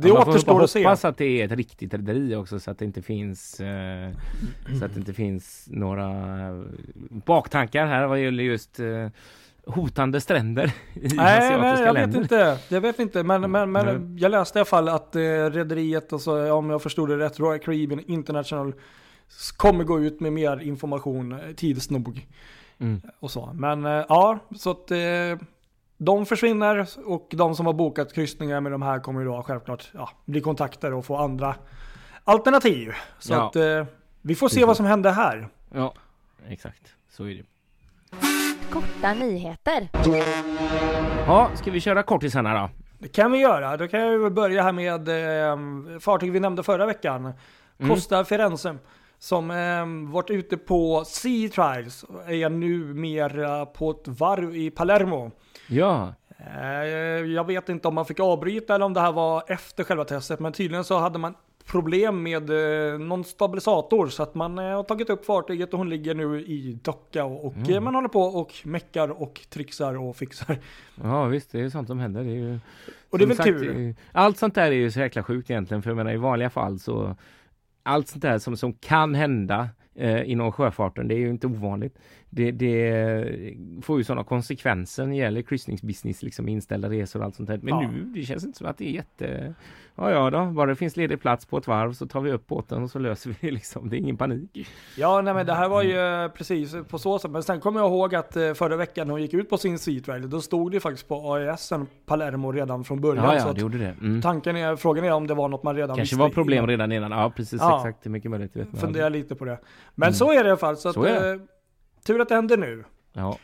det 0.00 0.08
ja, 0.08 0.22
återstår 0.22 0.62
att 0.62 0.70
se. 0.70 0.82
Man 0.82 0.90
hoppas 0.90 1.04
att 1.04 1.18
det 1.18 1.40
är 1.40 1.44
ett 1.44 1.52
riktigt 1.52 1.94
rederi 1.94 2.34
också 2.34 2.60
så 2.60 2.70
att 2.70 2.78
det 2.78 2.84
inte 2.84 3.02
finns 3.02 3.60
eh, 3.60 4.10
så 4.78 4.84
att 4.84 4.94
det 4.94 4.98
inte 4.98 5.12
finns 5.14 5.68
några 5.70 6.10
baktankar 7.10 7.86
här 7.86 8.06
vad 8.06 8.20
gäller 8.20 8.44
just 8.44 8.80
eh, 8.80 9.08
hotande 9.66 10.20
stränder 10.20 10.66
i 10.94 11.00
Nej, 11.00 11.58
nej 11.58 11.82
jag 11.82 11.94
länder. 11.94 12.06
vet 12.06 12.14
inte. 12.22 12.58
Jag 12.68 12.80
vet 12.80 12.98
inte, 12.98 13.22
men, 13.22 13.50
men, 13.50 13.72
men 13.72 13.88
mm. 13.88 14.18
jag 14.18 14.30
läste 14.30 14.58
i 14.58 14.60
alla 14.60 14.64
fall 14.64 14.88
att 14.88 15.16
eh, 15.16 15.20
rederiet, 15.20 16.12
och 16.12 16.20
så, 16.20 16.52
om 16.52 16.70
jag 16.70 16.82
förstod 16.82 17.08
det 17.08 17.18
rätt, 17.18 17.40
Royal 17.40 17.58
Caribbean 17.58 18.00
International 18.06 18.74
kommer 19.56 19.84
gå 19.84 20.00
ut 20.00 20.20
med 20.20 20.32
mer 20.32 20.60
information 20.60 21.32
eh, 21.32 21.54
tids 21.56 21.90
nog. 21.90 22.26
Mm. 22.78 23.00
Och 23.20 23.30
så. 23.30 23.50
Men 23.54 23.86
eh, 23.86 24.04
ja, 24.08 24.38
så 24.56 24.70
att 24.70 24.90
eh, 24.90 24.98
de 25.98 26.26
försvinner 26.26 26.88
och 27.04 27.28
de 27.30 27.56
som 27.56 27.66
har 27.66 27.72
bokat 27.72 28.12
kryssningar 28.12 28.60
med 28.60 28.72
de 28.72 28.82
här 28.82 29.00
kommer 29.00 29.20
ju 29.20 29.26
då 29.26 29.42
självklart 29.42 29.90
ja, 29.94 30.10
bli 30.24 30.40
kontaktade 30.40 30.94
och 30.94 31.04
få 31.04 31.16
andra 31.16 31.54
alternativ. 32.24 32.92
Så 33.18 33.32
ja. 33.32 33.46
att 33.46 33.56
eh, 33.56 33.86
vi 34.22 34.34
får 34.34 34.48
se 34.48 34.54
Precis. 34.54 34.66
vad 34.66 34.76
som 34.76 34.86
händer 34.86 35.10
här. 35.10 35.48
Ja, 35.74 35.94
exakt. 36.48 36.94
Så 37.10 37.24
är 37.24 37.34
det. 37.34 37.51
Korta 38.72 39.14
nyheter. 39.14 39.88
Ja, 41.26 41.50
ska 41.54 41.70
vi 41.70 41.80
köra 41.80 42.02
kortisarna 42.02 42.60
då? 42.60 42.70
Det 42.98 43.08
kan 43.08 43.32
vi 43.32 43.38
göra. 43.38 43.76
Då 43.76 43.88
kan 43.88 44.00
jag 44.00 44.32
börja 44.32 44.62
här 44.62 44.72
med 44.72 45.08
eh, 45.08 45.98
fartyg 45.98 46.32
vi 46.32 46.40
nämnde 46.40 46.62
förra 46.62 46.86
veckan. 46.86 47.32
Mm. 47.78 47.94
Costa 47.94 48.24
Firenze. 48.24 48.76
Som 49.18 49.50
eh, 49.50 50.12
varit 50.12 50.30
ute 50.30 50.56
på 50.56 51.04
Sea 51.06 51.48
Trials. 51.48 52.04
Är 52.26 52.48
numera 52.48 53.66
på 53.66 53.90
ett 53.90 54.08
varv 54.08 54.56
i 54.56 54.70
Palermo. 54.70 55.30
Ja. 55.68 56.14
Eh, 56.38 56.66
jag 57.32 57.46
vet 57.46 57.68
inte 57.68 57.88
om 57.88 57.94
man 57.94 58.06
fick 58.06 58.20
avbryta 58.20 58.74
eller 58.74 58.84
om 58.84 58.94
det 58.94 59.00
här 59.00 59.12
var 59.12 59.44
efter 59.46 59.84
själva 59.84 60.04
testet, 60.04 60.40
men 60.40 60.52
tydligen 60.52 60.84
så 60.84 60.98
hade 60.98 61.18
man 61.18 61.34
problem 61.66 62.22
med 62.22 62.50
eh, 62.50 62.98
någon 62.98 63.24
stabilisator 63.24 64.06
så 64.06 64.22
att 64.22 64.34
man 64.34 64.58
eh, 64.58 64.64
har 64.64 64.82
tagit 64.82 65.10
upp 65.10 65.24
fartyget 65.24 65.72
och 65.72 65.78
hon 65.78 65.90
ligger 65.90 66.14
nu 66.14 66.40
i 66.40 66.78
docka 66.82 67.24
och, 67.24 67.56
mm. 67.56 67.84
man 67.84 67.94
håller 67.94 68.08
på 68.08 68.22
och 68.22 68.54
meckar 68.64 69.22
och 69.22 69.40
trixar 69.50 69.94
och 69.94 70.16
fixar. 70.16 70.58
Ja 71.02 71.24
visst, 71.24 71.52
det 71.52 71.60
är 71.60 71.68
sånt 71.68 71.88
som 71.88 71.98
händer. 71.98 72.24
Det 72.24 72.30
är 72.30 72.34
ju, 72.34 72.58
och 73.10 73.18
det 73.18 73.24
är 73.24 73.28
väl 73.28 73.36
sagt, 73.36 73.48
tur. 73.48 73.94
Allt 74.12 74.38
sånt 74.38 74.54
där 74.54 74.66
är 74.66 74.70
ju 74.70 74.90
så 74.90 75.00
jäkla 75.00 75.22
sjukt 75.22 75.50
egentligen 75.50 75.82
för 75.82 75.90
jag 75.90 75.96
menar 75.96 76.12
i 76.12 76.16
vanliga 76.16 76.50
fall 76.50 76.78
så 76.78 77.16
allt 77.82 78.08
sånt 78.08 78.22
där 78.22 78.38
som, 78.38 78.56
som 78.56 78.72
kan 78.72 79.14
hända 79.14 79.68
eh, 79.94 80.30
inom 80.30 80.52
sjöfarten. 80.52 81.08
Det 81.08 81.14
är 81.14 81.18
ju 81.18 81.30
inte 81.30 81.46
ovanligt. 81.46 81.98
Det, 82.34 82.50
det 82.50 83.54
får 83.82 83.98
ju 83.98 84.04
sådana 84.04 84.24
konsekvenser 84.24 85.02
när 85.04 85.10
det 85.10 85.16
gäller 85.16 85.42
kryssningsbusiness, 85.42 86.22
liksom 86.22 86.48
inställda 86.48 86.88
resor 86.90 87.20
och 87.20 87.26
allt 87.26 87.34
sånt 87.34 87.48
där. 87.48 87.58
Men 87.62 87.68
Ja. 87.68 87.80
nu, 87.80 88.04
det 88.14 88.22
känns 88.22 88.44
inte 88.44 88.58
som 88.58 88.66
att 88.66 88.78
det 88.78 88.88
är 88.88 88.92
jätte... 88.92 89.54
Ja, 89.96 90.10
ja 90.10 90.30
då, 90.30 90.44
bara 90.46 90.66
det 90.66 90.74
finns 90.76 90.96
ledig 90.96 91.20
plats 91.20 91.46
på 91.46 91.58
ett 91.58 91.66
varv 91.66 91.92
så 91.92 92.06
tar 92.06 92.20
vi 92.20 92.32
upp 92.32 92.46
båten 92.46 92.82
och 92.82 92.90
så 92.90 92.98
löser 92.98 93.30
vi 93.30 93.36
det 93.40 93.50
liksom. 93.50 93.88
Det 93.88 93.96
är 93.96 93.98
ingen 93.98 94.16
panik. 94.16 94.66
Ja, 94.96 95.20
nej 95.20 95.34
men 95.34 95.46
det 95.46 95.54
här 95.54 95.68
var 95.68 95.82
ju 95.82 95.98
eh, 96.24 96.28
precis 96.28 96.74
på 96.88 96.98
så 96.98 97.18
sätt. 97.18 97.30
Men 97.30 97.42
sen 97.42 97.60
kommer 97.60 97.80
jag 97.80 97.88
ihåg 97.90 98.14
att 98.14 98.36
eh, 98.36 98.52
förra 98.54 98.76
veckan 98.76 99.06
när 99.06 99.12
hon 99.12 99.22
gick 99.22 99.34
ut 99.34 99.50
på 99.50 99.58
sin 99.58 99.78
Seatrail, 99.78 100.30
då 100.30 100.40
stod 100.40 100.72
det 100.72 100.80
faktiskt 100.80 101.08
på 101.08 101.32
AISen 101.34 101.86
Palermo 102.06 102.52
redan 102.52 102.84
från 102.84 103.00
början. 103.00 103.24
Ja, 103.24 103.30
så 103.40 103.46
ja, 103.46 103.50
att 103.50 103.56
det 103.56 103.62
gjorde 103.62 103.78
det. 103.78 103.96
Mm. 104.00 104.22
tanken 104.22 104.56
är, 104.56 104.76
frågan 104.76 105.04
är 105.04 105.12
om 105.12 105.26
det 105.26 105.34
var 105.34 105.48
något 105.48 105.62
man 105.62 105.76
redan 105.76 105.96
Kanske 105.96 106.02
visste 106.02 106.16
var 106.22 106.28
problem 106.30 106.56
innan. 106.58 106.68
redan 106.68 106.92
innan. 106.92 107.10
Ja, 107.10 107.32
precis. 107.36 107.60
Ja. 107.60 107.76
Exakt. 107.76 108.02
Det 108.02 108.08
är 108.08 108.10
mycket 108.10 108.30
möjligt. 108.30 108.52
det 108.54 108.58
Vet 108.60 108.72
man 108.72 108.80
Fundera 108.80 109.06
aldrig. 109.06 109.22
lite 109.24 109.34
på 109.34 109.44
det. 109.44 109.58
Men 109.94 110.06
Mm. 110.06 110.14
så 110.14 110.32
är 110.32 110.42
det 110.44 110.46
i 110.46 110.50
alla 110.50 110.56
fall. 110.56 110.76
Så, 110.76 110.88
att, 110.88 110.94
Så 110.94 111.06
eh, 111.06 111.36
tur 112.04 112.20
att 112.20 112.28
det 112.28 112.34
händer 112.34 112.56
nu. 112.56 112.84
Ja. 113.12 113.38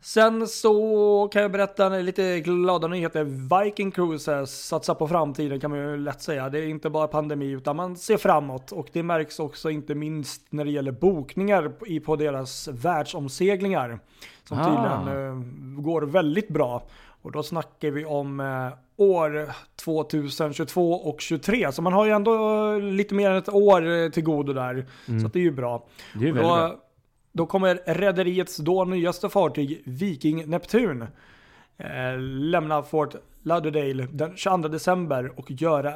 Sen 0.00 0.46
så 0.48 1.28
kan 1.32 1.42
jag 1.42 1.52
berätta 1.52 1.88
lite 1.88 2.40
glada 2.40 2.88
nyheter. 2.88 3.24
Viking 3.64 3.90
Cruises 3.90 4.66
satsar 4.66 4.94
på 4.94 5.08
framtiden 5.08 5.60
kan 5.60 5.70
man 5.70 5.80
ju 5.80 5.96
lätt 5.96 6.22
säga. 6.22 6.48
Det 6.48 6.58
är 6.58 6.66
inte 6.66 6.90
bara 6.90 7.06
pandemi 7.08 7.50
utan 7.50 7.76
man 7.76 7.96
ser 7.96 8.16
framåt 8.16 8.72
och 8.72 8.88
det 8.92 9.02
märks 9.02 9.40
också 9.40 9.70
inte 9.70 9.94
minst 9.94 10.42
när 10.50 10.64
det 10.64 10.70
gäller 10.70 10.92
bokningar 10.92 11.72
i- 11.86 12.00
på 12.00 12.16
deras 12.16 12.68
världsomseglingar. 12.68 13.98
Som 14.48 14.58
Ah. 14.58 14.64
tydligen 14.64 15.26
eh, 15.28 15.82
går 15.82 16.02
väldigt 16.02 16.48
bra. 16.48 16.82
Och 17.22 17.32
då 17.32 17.42
snackar 17.42 17.90
vi 17.90 18.04
om 18.04 18.40
eh, 18.40 18.68
år 18.96 19.50
2022 19.84 20.92
och 20.94 21.18
2023. 21.20 21.72
Så 21.72 21.82
man 21.82 21.92
har 21.92 22.04
ju 22.06 22.10
ändå 22.12 22.34
lite 22.78 23.14
mer 23.14 23.30
än 23.30 23.36
ett 23.36 23.48
år 23.48 23.88
eh, 23.88 24.08
till 24.10 24.22
godo 24.24 24.52
där. 24.52 24.86
Så 25.20 25.26
att 25.26 25.32
det 25.32 25.38
är 25.38 25.42
ju 25.42 25.50
bra. 25.52 25.86
Det 26.14 26.18
är 26.28 26.32
väldigt 26.32 26.42
bra. 26.42 26.76
Då, 27.36 27.46
kommer 27.46 27.80
rederiets 27.86 28.56
då 28.56 28.84
nyaste 28.84 29.28
fartyg 29.28 29.82
Viking 29.84 30.46
Neptun 30.46 31.02
eh, 31.78 32.18
lämna 32.18 32.82
Fort 32.82 33.14
Lauderdale 33.42 34.08
den 34.12 34.36
22 34.36 34.68
december 34.68 35.32
och 35.38 35.50
göra 35.50 35.88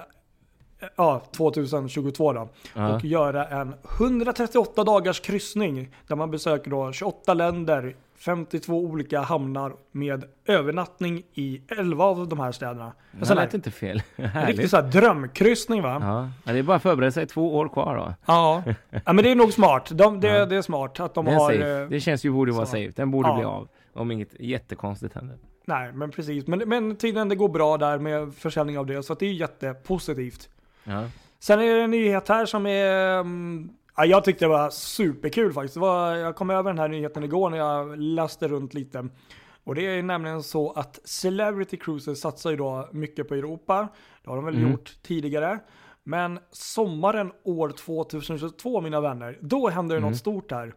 eh, 0.78 0.88
Ja, 0.96 1.22
2022 1.36 2.32
då. 2.32 2.48
Ja. 2.74 2.94
Och 2.94 3.04
göra 3.04 3.44
en 3.44 3.74
138 3.98 4.84
dagars 4.84 5.20
kryssning 5.20 5.94
där 6.06 6.16
man 6.16 6.30
besöker 6.30 6.70
då 6.70 6.92
28 6.92 7.34
länder, 7.34 7.96
52 8.18 8.78
olika 8.84 9.20
hamnar 9.20 9.72
med 9.92 10.24
övernattning 10.46 11.22
i 11.34 11.60
11 11.68 12.04
av 12.04 12.28
de 12.28 12.40
här 12.40 12.52
städerna. 12.52 12.92
Det 13.12 13.26
sån 13.26 13.36
lät 13.36 13.52
här, 13.52 13.56
inte 13.58 13.70
fel. 13.70 14.02
en 14.16 14.24
riktig 14.24 14.38
Härligt. 14.40 14.70
så 14.70 14.76
här 14.76 14.82
drömkryssning 14.90 15.82
va? 15.82 15.98
Ja. 16.44 16.52
det 16.52 16.58
är 16.58 16.62
bara 16.62 16.76
att 16.76 16.82
förbereda 16.82 17.10
sig 17.12 17.26
två 17.26 17.56
år 17.56 17.68
kvar 17.68 17.96
då. 17.96 18.14
Ja. 18.26 18.62
ja, 19.04 19.12
men 19.12 19.16
det 19.16 19.30
är 19.30 19.34
nog 19.36 19.52
smart. 19.52 19.90
De, 19.94 20.20
det, 20.20 20.28
Ja. 20.28 20.46
det 20.46 20.56
är 20.56 20.62
smart 20.62 21.00
att 21.00 21.14
de 21.14 21.24
Den 21.24 21.34
har... 21.34 21.52
safe. 21.52 21.80
eh, 21.82 21.88
Det 21.88 22.00
känns 22.00 22.24
ju 22.24 22.30
borde 22.30 22.52
vara 22.52 22.66
så. 22.66 22.70
safe. 22.72 22.92
Den 22.96 23.10
borde 23.10 23.28
Ja. 23.28 23.34
bli 23.36 23.44
av. 23.44 23.68
Om 23.92 24.10
inget 24.10 24.40
jättekonstigt 24.40 25.14
händer. 25.14 25.36
Nej, 25.64 25.92
men 25.92 26.10
precis. 26.10 26.46
Men, 26.46 26.58
men 26.68 26.96
tydligen 26.96 27.28
det 27.28 27.36
går 27.36 27.48
bra 27.48 27.76
där 27.76 27.98
med 27.98 28.34
försäljning 28.34 28.78
av 28.78 28.86
det, 28.86 29.02
så 29.02 29.14
det 29.14 29.26
är 29.26 29.32
jättepositivt. 29.32 30.48
Ja. 30.84 31.04
Sen 31.38 31.60
är 31.60 31.74
det 31.76 31.82
en 31.82 31.90
nyhet 31.90 32.28
här 32.28 32.46
som 32.46 32.66
är... 32.66 33.20
mm, 33.20 33.68
Ja, 33.98 34.04
jag 34.04 34.24
tyckte 34.24 34.44
det 34.44 34.48
var 34.48 34.70
superkul 34.70 35.52
faktiskt. 35.52 35.76
Var, 35.76 36.14
jag 36.14 36.36
kom 36.36 36.50
över 36.50 36.70
den 36.70 36.78
här 36.78 36.88
nyheten 36.88 37.24
igår 37.24 37.50
när 37.50 37.58
jag 37.58 37.98
läste 37.98 38.48
runt 38.48 38.74
lite. 38.74 39.08
Och 39.64 39.74
det 39.74 39.86
är 39.86 40.02
nämligen 40.02 40.42
så 40.42 40.70
att 40.72 41.00
Celebrity 41.04 41.76
Cruises 41.76 42.20
satsar 42.20 42.50
ju 42.50 42.56
då 42.56 42.88
mycket 42.92 43.28
på 43.28 43.34
Europa. 43.34 43.88
Det 44.24 44.30
har 44.30 44.36
de 44.36 44.44
väl 44.44 44.56
Mm. 44.56 44.70
gjort 44.70 44.96
tidigare. 45.02 45.58
Men 46.04 46.38
sommaren 46.50 47.32
år 47.44 47.68
2022 47.68 48.80
mina 48.80 49.00
vänner, 49.00 49.38
då 49.40 49.68
händer 49.68 49.94
det 49.94 49.98
Mm. 49.98 50.10
något 50.10 50.18
stort 50.18 50.50
här. 50.52 50.74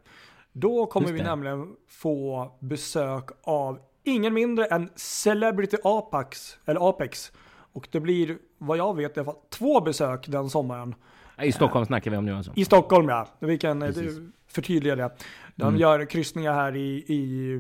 Då 0.51 0.85
kommer 0.85 1.11
vi 1.11 1.23
nämligen 1.23 1.67
få 1.87 2.51
besök 2.59 3.29
av 3.43 3.79
ingen 4.03 4.33
mindre 4.33 4.65
än 4.65 4.89
Celebrity 4.95 5.77
Apex, 5.83 6.57
eller 6.65 6.89
Apex. 6.89 7.31
Och 7.73 7.87
det 7.91 7.99
blir, 7.99 8.37
vad 8.57 8.77
jag 8.77 8.95
vet, 8.95 9.17
i 9.17 9.19
alla 9.19 9.25
fall 9.25 9.41
två 9.49 9.81
besök 9.81 10.27
den 10.27 10.49
sommaren. 10.49 10.95
I 11.43 11.51
Stockholm 11.51 11.85
snackar 11.85 12.11
vi 12.11 12.17
om 12.17 12.25
nu 12.25 12.35
alltså. 12.35 12.51
I 12.55 12.65
Stockholm 12.65 13.09
ja, 13.09 13.27
vi 13.39 13.57
kan 13.57 13.81
eh, 13.81 13.87
Precis. 13.87 14.17
förtydliga 14.47 14.95
det. 14.95 15.09
De 15.55 15.67
Mm. 15.67 15.79
gör 15.79 16.05
kryssningar 16.05 16.53
här 16.53 16.75
i, 16.75 16.89
i 17.07 17.59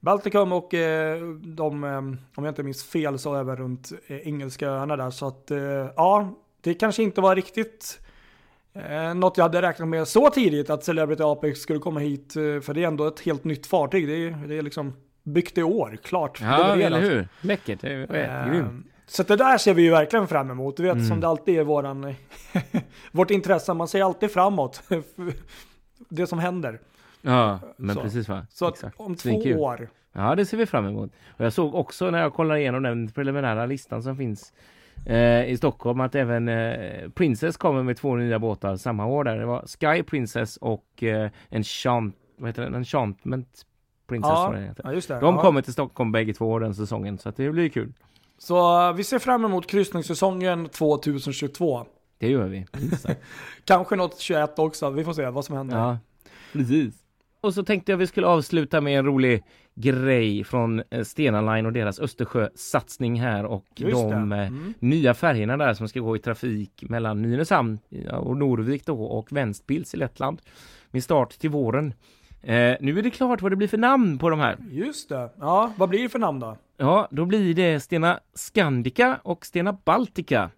Baltikum 0.00 0.52
och 0.52 0.74
eh, 0.74 1.22
de, 1.42 1.84
eh, 1.84 1.96
om 1.98 2.18
jag 2.34 2.48
inte 2.48 2.62
minns 2.62 2.84
fel, 2.84 3.18
så 3.18 3.34
även 3.34 3.56
runt 3.56 3.92
eh, 4.06 4.16
Engelska 4.28 4.68
öarna 4.68 4.96
där. 4.96 5.10
Så 5.10 5.26
att 5.26 5.50
eh, 5.50 5.58
ja, 5.96 6.34
det 6.60 6.74
kanske 6.74 7.02
inte 7.02 7.20
var 7.20 7.36
riktigt 7.36 8.00
eh, 8.72 9.14
något 9.14 9.36
jag 9.36 9.44
hade 9.44 9.62
räknat 9.62 9.88
med 9.88 10.08
så 10.08 10.30
tidigt 10.30 10.70
att 10.70 10.84
Celebrity 10.84 11.22
Apex 11.22 11.60
skulle 11.60 11.78
komma 11.78 12.00
hit. 12.00 12.36
Eh, 12.36 12.60
för 12.60 12.74
det 12.74 12.82
är 12.84 12.86
ändå 12.88 13.06
ett 13.06 13.20
helt 13.20 13.44
nytt 13.44 13.66
fartyg. 13.66 14.06
Det 14.08 14.12
är, 14.26 14.30
det 14.48 14.58
är 14.58 14.62
liksom 14.62 14.92
byggt 15.22 15.58
i 15.58 15.62
år, 15.62 15.98
klart. 16.02 16.40
Ja, 16.40 16.76
eller 16.76 17.00
hur? 17.00 17.28
Läckert. 17.40 17.80
Det 17.80 17.88
är 17.92 18.44
Eh, 18.46 18.50
grymt. 18.52 18.86
Så 19.08 19.22
det 19.22 19.36
där 19.36 19.58
ser 19.58 19.74
vi 19.74 19.82
ju 19.82 19.90
verkligen 19.90 20.28
fram 20.28 20.50
emot. 20.50 20.76
Du 20.76 20.82
vet 20.82 20.92
Mm. 20.94 21.06
som 21.06 21.20
det 21.20 21.28
alltid 21.28 21.58
är 21.58 21.64
våran, 21.64 22.14
vårt 23.12 23.30
intresse. 23.30 23.74
Man 23.74 23.88
ser 23.88 24.02
alltid 24.02 24.30
framåt. 24.30 24.82
det 26.08 26.26
som 26.26 26.38
händer. 26.38 26.80
Ja, 27.22 27.60
men 27.76 27.94
så. 27.96 28.02
precis 28.02 28.28
va? 28.28 28.46
Så 28.50 28.68
Exakt. 28.68 29.00
om 29.00 29.16
två 29.16 29.30
år. 29.30 29.88
Ja, 30.12 30.34
det 30.34 30.46
ser 30.46 30.56
vi 30.56 30.66
fram 30.66 30.86
emot. 30.86 31.10
Och 31.36 31.44
jag 31.44 31.52
såg 31.52 31.74
också 31.74 32.10
när 32.10 32.18
jag 32.18 32.34
kollade 32.34 32.60
igenom 32.60 32.82
den 32.82 33.08
preliminära 33.10 33.66
listan 33.66 34.02
som 34.02 34.16
finns 34.16 34.52
eh, 35.06 35.44
i 35.50 35.56
Stockholm 35.56 36.00
att 36.00 36.14
även 36.14 36.48
eh, 36.48 37.08
Princess 37.08 37.56
kommer 37.56 37.82
med 37.82 37.96
två 37.96 38.16
nya 38.16 38.38
båtar 38.38 38.76
samma 38.76 39.06
år 39.06 39.24
där. 39.24 39.36
Det 39.38 39.46
var 39.46 39.64
Sky 39.66 40.02
Princess 40.02 40.56
och 40.56 41.02
eh, 41.02 41.30
Enchant, 41.50 42.16
vad 42.36 42.48
heter 42.48 42.62
den? 42.62 42.74
Enchantment 42.74 43.64
Princess 44.06 44.30
Ja, 44.30 44.54
ja, 44.84 44.92
just 44.92 45.08
det. 45.08 45.20
De 45.20 45.34
ja. 45.34 45.42
kommer 45.42 45.62
till 45.62 45.72
Stockholm 45.72 46.12
bägge 46.12 46.34
två 46.34 46.58
den 46.58 46.74
säsongen 46.74 47.18
så 47.18 47.28
att 47.28 47.36
det 47.36 47.50
blir 47.50 47.68
kul. 47.68 47.92
Så 48.38 48.92
vi 48.92 49.04
ser 49.04 49.18
fram 49.18 49.44
emot 49.44 49.66
kryssningssäsongen 49.66 50.68
2022. 50.68 51.86
Det 52.18 52.28
gör 52.30 52.48
vi. 52.48 52.66
Kanske 53.64 53.96
något 53.96 54.18
21 54.18 54.58
också. 54.58 54.90
Vi 54.90 55.04
får 55.04 55.12
se 55.12 55.30
vad 55.30 55.44
som 55.44 55.56
händer. 55.56 55.76
Ja, 55.78 55.98
precis. 56.52 56.94
Och 57.40 57.54
så 57.54 57.62
tänkte 57.62 57.92
jag 57.92 57.96
vi 57.96 58.06
skulle 58.06 58.26
avsluta 58.26 58.80
med 58.80 58.98
en 58.98 59.04
rolig 59.06 59.42
grej 59.74 60.44
från 60.44 60.82
eh, 60.90 61.04
Stena 61.04 61.54
Line 61.54 61.66
och 61.66 61.72
deras 61.72 62.00
Östersjösatsning 62.00 63.20
här 63.20 63.44
och 63.44 63.64
Just 63.76 63.92
de 64.10 64.32
eh, 64.32 64.38
Mm. 64.38 64.74
nya 64.78 65.14
färgerna 65.14 65.56
där 65.56 65.74
som 65.74 65.88
ska 65.88 66.00
gå 66.00 66.16
i 66.16 66.18
trafik 66.18 66.84
mellan 66.88 67.22
Nynäshamn 67.22 67.78
och 68.12 68.36
Norvik 68.36 68.86
då 68.86 69.02
och 69.04 69.32
Ventspils 69.32 69.94
i 69.94 69.96
Lettland 69.96 70.42
med 70.90 71.04
start 71.04 71.30
till 71.38 71.50
våren. 71.50 71.94
Eh, 72.42 72.76
nu 72.80 72.98
är 72.98 73.02
det 73.02 73.10
klart 73.10 73.42
vad 73.42 73.52
det 73.52 73.56
blir 73.56 73.68
för 73.68 73.78
namn 73.78 74.18
på 74.18 74.30
de 74.30 74.40
här. 74.40 74.56
Just 74.70 75.08
det. 75.08 75.30
Ja, 75.40 75.72
vad 75.76 75.88
blir 75.88 76.02
det 76.02 76.08
för 76.08 76.18
namn 76.18 76.40
då? 76.40 76.56
Ja, 76.76 77.08
då 77.10 77.24
blir 77.24 77.54
det 77.54 77.80
Stena 77.80 78.20
Scandica 78.34 79.20
och 79.22 79.46
Stena 79.46 79.72
Baltica. 79.84 80.50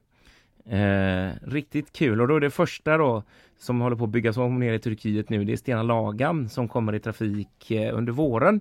Eh, 0.67 1.31
riktigt 1.43 1.93
kul 1.93 2.21
och 2.21 2.29
då 2.29 2.37
är 2.37 2.41
det 2.41 2.51
första 2.51 2.97
då 2.97 3.23
som 3.59 3.81
håller 3.81 3.97
på 3.97 4.05
att 4.05 4.11
byggas 4.11 4.37
om 4.37 4.59
ner 4.59 4.73
i 4.73 4.79
Turkiet 4.79 5.29
nu. 5.31 5.45
Det 5.45 5.53
är 5.53 5.57
Stena 5.57 5.83
Lagan 5.83 6.49
som 6.49 6.69
kommer 6.69 6.95
i 6.95 7.01
trafik 7.01 7.71
eh, 7.71 7.97
under 7.97 8.13
våren. 8.13 8.61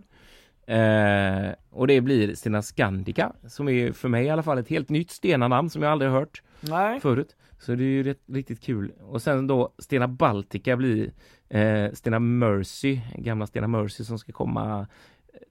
Eh, 0.65 1.53
och 1.69 1.87
det 1.87 2.01
blir 2.01 2.35
Stena 2.35 2.61
Scandica 2.61 3.33
som 3.47 3.69
är 3.69 3.91
för 3.91 4.09
mig 4.09 4.25
i 4.25 4.29
alla 4.29 4.43
fall 4.43 4.57
ett 4.57 4.69
helt 4.69 4.89
nytt 4.89 5.11
Stena-namn 5.11 5.69
som 5.69 5.81
jag 5.81 5.91
aldrig 5.91 6.11
hört 6.11 6.41
Nej. 6.61 6.99
förut. 6.99 7.35
Så 7.59 7.75
det 7.75 7.83
är 7.83 7.85
ju 7.85 8.03
rätt, 8.03 8.19
riktigt 8.27 8.61
kul. 8.61 8.91
Och 9.01 9.21
sen 9.21 9.47
då 9.47 9.73
Stena 9.77 10.07
Baltica 10.07 10.75
blir 10.75 11.11
eh, 11.49 11.91
Stena 11.93 12.19
Mercy, 12.19 12.99
gamla 13.15 13.47
Stena 13.47 13.67
Mercy 13.67 14.03
som 14.03 14.19
ska 14.19 14.31
komma 14.31 14.87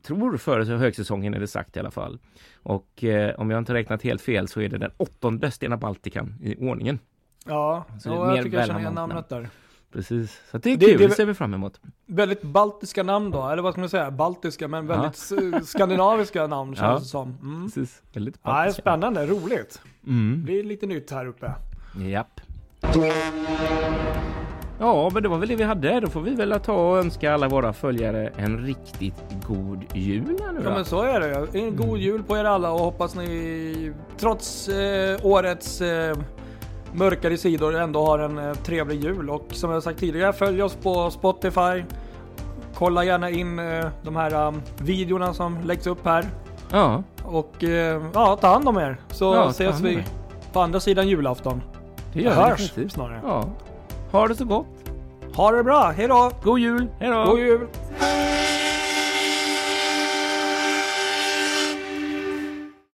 tror 0.06 0.36
före 0.36 0.64
högsäsongen 0.76 1.34
är 1.34 1.40
det 1.40 1.46
sagt 1.46 1.76
i 1.76 1.80
alla 1.80 1.90
fall. 1.90 2.18
Och 2.62 3.04
eh, 3.04 3.34
om 3.40 3.50
jag 3.50 3.58
inte 3.58 3.74
räknat 3.74 4.02
helt 4.02 4.22
fel 4.22 4.48
så 4.48 4.60
är 4.60 4.68
det 4.68 4.78
den 4.78 4.90
åttonde 4.96 5.50
Stena 5.50 5.76
Baltican 5.76 6.34
i 6.42 6.56
ordningen. 6.56 6.98
Ja, 7.46 7.84
Så 8.00 8.08
det 8.08 8.14
är 8.14 8.18
ja 8.18 8.34
jag 8.36 8.44
tycker 8.44 8.58
jag 8.58 8.66
känner 8.66 8.80
igen 8.80 8.94
namnet 8.94 9.28
där. 9.28 9.48
Precis, 9.92 10.40
så 10.50 10.58
det 10.58 10.72
är 10.72 10.76
Det- 10.76 10.86
kul, 10.86 10.98
det, 10.98 11.06
det- 11.06 11.14
ser 11.14 11.26
vi 11.26 11.34
fram 11.34 11.54
emot. 11.54 11.80
Väldigt 12.06 12.42
baltiska 12.42 13.02
namn 13.02 13.30
då, 13.30 13.48
eller 13.48 13.62
vad 13.62 13.72
ska 13.74 13.80
man 13.80 13.88
säga? 13.90 14.10
Baltiska, 14.10 14.68
men 14.68 14.86
väldigt 14.86 15.14
s- 15.14 15.68
skandinaviska 15.70 16.46
namn 16.46 16.74
känns 16.74 16.80
Ja. 16.92 16.98
det 16.98 17.04
som. 17.04 17.34
Mm. 17.42 17.64
Precis, 17.64 18.02
väldigt 18.12 18.38
Ja, 18.42 18.50
baltiska. 18.50 18.82
spännande, 18.82 19.26
roligt. 19.26 19.82
Mm. 20.06 20.42
Det 20.46 20.58
är 20.58 20.64
lite 20.64 20.86
nytt 20.86 21.10
här 21.10 21.26
uppe. 21.26 21.52
Japp. 21.96 22.40
Ja, 24.80 25.10
men 25.14 25.22
det 25.22 25.28
var 25.28 25.38
väl 25.38 25.48
det 25.48 25.56
vi 25.56 25.64
hade. 25.64 26.00
Då 26.00 26.06
får 26.06 26.20
vi 26.20 26.34
väl 26.34 26.60
ta 26.60 26.72
och 26.90 26.98
önska 26.98 27.34
alla 27.34 27.48
våra 27.48 27.72
följare 27.72 28.32
en 28.36 28.58
riktigt 28.58 29.24
god 29.48 29.84
jul 29.94 30.36
här 30.46 30.52
nu 30.52 30.60
Ja 30.64 30.70
men 30.70 30.84
så 30.84 31.02
är 31.02 31.20
det. 31.20 31.58
En 31.58 31.76
god 31.76 31.98
jul 31.98 32.22
på 32.22 32.36
er 32.36 32.44
alla 32.44 32.72
och 32.72 32.80
hoppas 32.80 33.14
ni 33.14 33.92
trots 34.18 34.68
eh, 34.68 35.26
årets 35.26 35.80
eh, 35.80 36.16
mörkare 36.92 37.36
sidor 37.36 37.76
ändå 37.76 38.06
har 38.06 38.18
en 38.18 38.38
eh, 38.38 38.54
trevlig 38.54 39.04
jul. 39.04 39.30
Och 39.30 39.46
som 39.50 39.70
jag 39.70 39.82
sagt 39.82 39.98
tidigare, 40.00 40.32
följ 40.32 40.62
oss 40.62 40.74
på 40.76 41.10
Spotify. 41.10 41.84
Kolla 42.74 43.04
gärna 43.04 43.30
in 43.30 43.58
eh, 43.58 43.86
de 44.02 44.16
här 44.16 44.46
um, 44.48 44.62
videorna 44.78 45.34
som 45.34 45.58
läggs 45.64 45.86
upp 45.86 46.04
här. 46.06 46.24
Ja, 46.72 47.02
Och 47.24 47.64
eh, 47.64 48.02
ja, 48.14 48.36
ta 48.40 48.46
hand 48.46 48.68
om 48.68 48.76
er. 48.78 49.00
Så 49.10 49.34
Ja, 49.34 49.48
ses 49.50 49.80
vi 49.80 50.04
på 50.52 50.60
andra 50.60 50.80
sidan 50.80 51.08
julafton. 51.08 51.62
Det 52.12 52.20
gör 52.22 52.30
vi 52.30 52.36
Hörs 52.36 52.60
definitivt. 52.60 52.92
snarare. 52.92 53.20
Ja. 53.24 53.44
Ha 54.12 54.28
det 54.28 54.34
så 54.34 54.44
gott. 54.44 54.66
Ha 55.34 55.50
det 55.52 55.64
bra, 55.64 55.90
hejdå! 55.90 56.30
God 56.42 56.58
jul! 56.58 56.86
Hej 57.00 57.10
då! 57.10 57.24
God 57.24 57.38
jul! 57.38 57.66